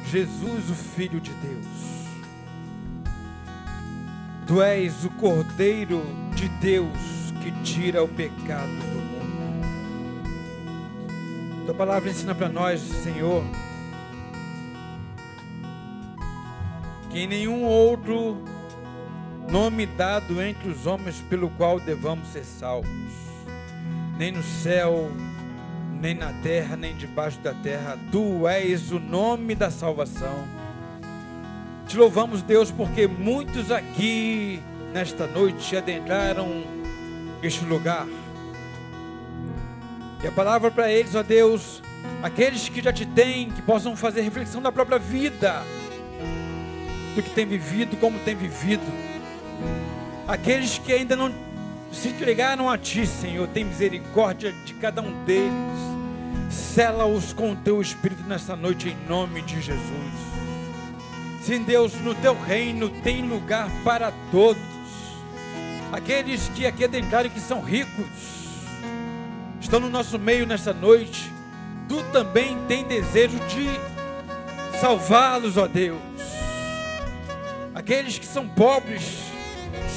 [0.07, 1.67] Jesus, o Filho de Deus.
[4.47, 6.03] Tu és o Cordeiro
[6.35, 6.99] de Deus
[7.43, 9.21] que tira o pecado do mundo.
[11.65, 13.45] Tua palavra ensina para nós, Senhor,
[17.11, 18.43] que nenhum outro
[19.49, 22.91] nome dado entre os homens pelo qual devamos ser salvos,
[24.19, 25.11] nem no céu,
[26.01, 27.99] nem na terra, nem debaixo da terra.
[28.11, 30.45] Tu és o nome da salvação.
[31.87, 36.65] Te louvamos, Deus, porque muitos aqui nesta noite adentraram
[37.43, 38.07] este lugar.
[40.23, 41.83] E a palavra para eles, ó Deus,
[42.23, 45.63] aqueles que já te têm, que possam fazer reflexão da própria vida,
[47.15, 48.83] do que tem vivido, como tem vivido.
[50.29, 51.33] Aqueles que ainda não
[51.91, 55.90] se entregaram a Ti, Senhor, tem misericórdia de cada um deles.
[56.51, 60.13] Sela-os com o Teu Espírito nesta noite, em nome de Jesus.
[61.43, 64.61] Sim, Deus, no Teu reino tem lugar para todos.
[65.93, 68.07] Aqueles que aqui adentraram que são ricos,
[69.61, 71.33] estão no nosso meio nesta noite.
[71.89, 73.69] Tu também tem desejo de
[74.81, 76.01] salvá-los, ó Deus.
[77.75, 79.03] Aqueles que são pobres,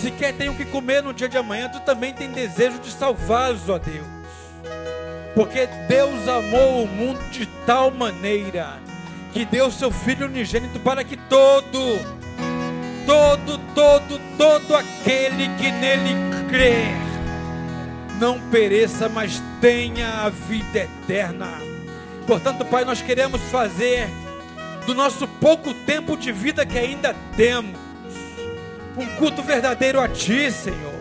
[0.02, 3.68] sequer têm o que comer no dia de amanhã, tu também tem desejo de salvá-los,
[3.70, 4.13] ó Deus.
[5.36, 8.80] Porque Deus amou o mundo de tal maneira
[9.34, 12.00] que deu seu Filho unigênito para que todo,
[13.06, 16.14] todo, todo, todo aquele que nele
[16.50, 16.94] crer
[18.20, 21.50] não pereça, mas tenha a vida eterna.
[22.28, 24.08] Portanto, Pai, nós queremos fazer
[24.86, 27.76] do nosso pouco tempo de vida que ainda temos
[28.96, 30.94] um culto verdadeiro a Ti, Senhor.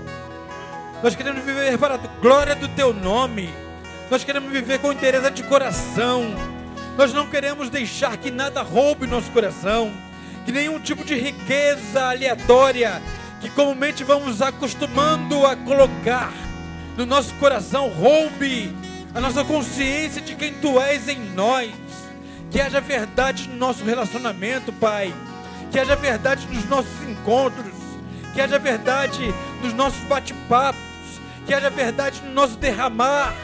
[1.02, 3.61] Nós queremos viver para a glória do Teu nome.
[4.12, 6.34] Nós queremos viver com interesse de coração.
[6.98, 9.90] Nós não queremos deixar que nada roube nosso coração,
[10.44, 13.00] que nenhum tipo de riqueza aleatória
[13.40, 16.30] que comumente vamos acostumando a colocar
[16.94, 18.70] no nosso coração roube
[19.14, 21.72] a nossa consciência de quem Tu és em nós.
[22.50, 25.14] Que haja verdade no nosso relacionamento, Pai.
[25.70, 27.72] Que haja verdade nos nossos encontros.
[28.34, 30.82] Que haja verdade nos nossos bate-papos.
[31.46, 33.34] Que haja verdade no nosso derramar.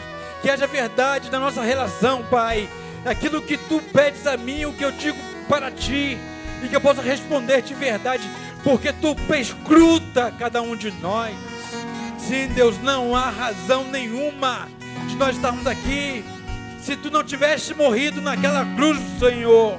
[0.43, 2.69] Que haja verdade na nossa relação, Pai.
[3.05, 5.19] Aquilo que tu pedes a mim, o que eu digo
[5.49, 6.19] para ti.
[6.63, 8.29] E que eu possa responder de verdade.
[8.63, 11.35] Porque tu perscruta cada um de nós.
[12.19, 14.69] Sim, Deus, não há razão nenhuma
[15.09, 16.25] de nós estarmos aqui
[16.89, 19.79] se tu não tivesse morrido naquela cruz, Senhor.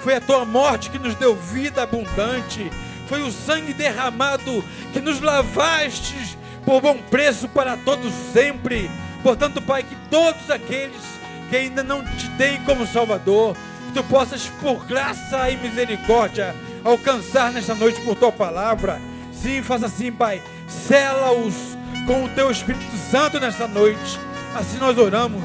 [0.00, 2.68] Foi a tua morte que nos deu vida abundante.
[3.08, 8.90] Foi o sangue derramado que nos lavastes por bom preço para todos sempre.
[9.22, 11.00] Portanto, Pai, que todos aqueles
[11.48, 13.54] que ainda não te têm como Salvador,
[13.86, 19.00] que tu possas, por graça e misericórdia, alcançar nesta noite por tua palavra.
[19.32, 20.42] Sim, faça assim, Pai.
[20.66, 24.18] Sela-os com o teu Espírito Santo nesta noite.
[24.54, 25.42] Assim nós oramos,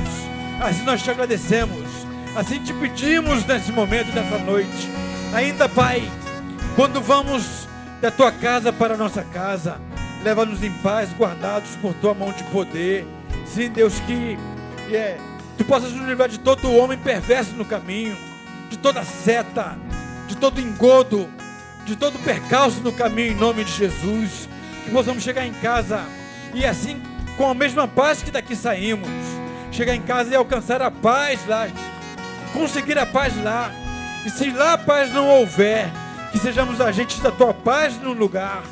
[0.62, 1.88] assim nós te agradecemos,
[2.36, 4.90] assim te pedimos nesse momento, nessa noite.
[5.34, 6.10] Ainda, Pai,
[6.76, 7.68] quando vamos
[8.02, 9.80] da tua casa para a nossa casa,
[10.24, 13.06] leva-nos em paz, guardados por tua mão de poder.
[13.54, 14.38] Sim, Deus, que
[14.92, 15.18] é,
[15.58, 18.18] tu possas nos livrar de todo homem perverso no caminho,
[18.70, 19.78] de toda seta,
[20.28, 21.30] de todo engodo,
[21.86, 24.48] de todo percalço no caminho, em nome de Jesus.
[24.84, 26.02] Que possamos chegar em casa
[26.54, 27.02] e assim,
[27.38, 29.10] com a mesma paz que daqui saímos,
[29.72, 31.68] chegar em casa e alcançar a paz lá,
[32.54, 33.72] conseguir a paz lá.
[34.26, 35.90] E se lá a paz não houver,
[36.32, 38.64] que sejamos agentes da tua paz no lugar,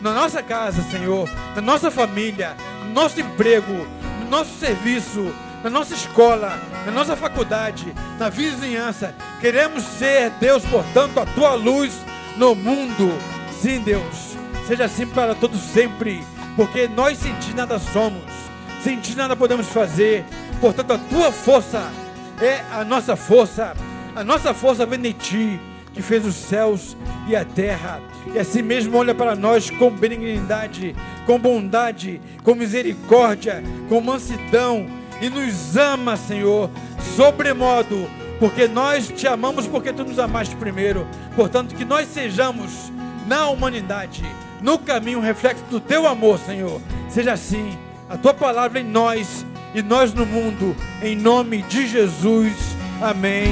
[0.00, 3.86] na nossa casa, Senhor, na nossa família, no nosso emprego,
[4.24, 9.14] no nosso serviço, na nossa escola, na nossa faculdade, na vizinhança.
[9.40, 11.92] Queremos ser, Deus, portanto, a tua luz
[12.36, 13.12] no mundo.
[13.60, 16.24] Sim, Deus, seja assim para todos sempre,
[16.56, 18.22] porque nós sem ti nada somos,
[18.82, 20.24] sem ti nada podemos fazer.
[20.60, 21.90] Portanto, a tua força
[22.40, 23.74] é a nossa força.
[24.16, 25.60] A nossa força vem de ti,
[25.92, 26.96] que fez os céus
[27.26, 28.00] e a terra.
[28.32, 30.94] E assim mesmo olha para nós com benignidade,
[31.26, 34.86] com bondade, com misericórdia, com mansidão
[35.20, 36.70] e nos ama, Senhor,
[37.16, 38.08] sobremodo,
[38.38, 41.06] porque nós te amamos porque tu nos amaste primeiro.
[41.36, 42.92] Portanto, que nós sejamos
[43.26, 44.24] na humanidade,
[44.60, 46.80] no caminho, reflexo do teu amor, Senhor.
[47.08, 47.76] Seja assim,
[48.08, 52.52] a tua palavra em nós e nós no mundo, em nome de Jesus.
[53.00, 53.48] Amém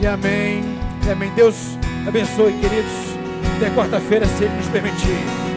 [0.00, 0.62] e amém
[1.06, 1.30] e amém.
[1.34, 1.56] Deus
[2.06, 3.09] abençoe, queridos.
[3.60, 5.49] Até quarta-feira, se Ele nos permitir.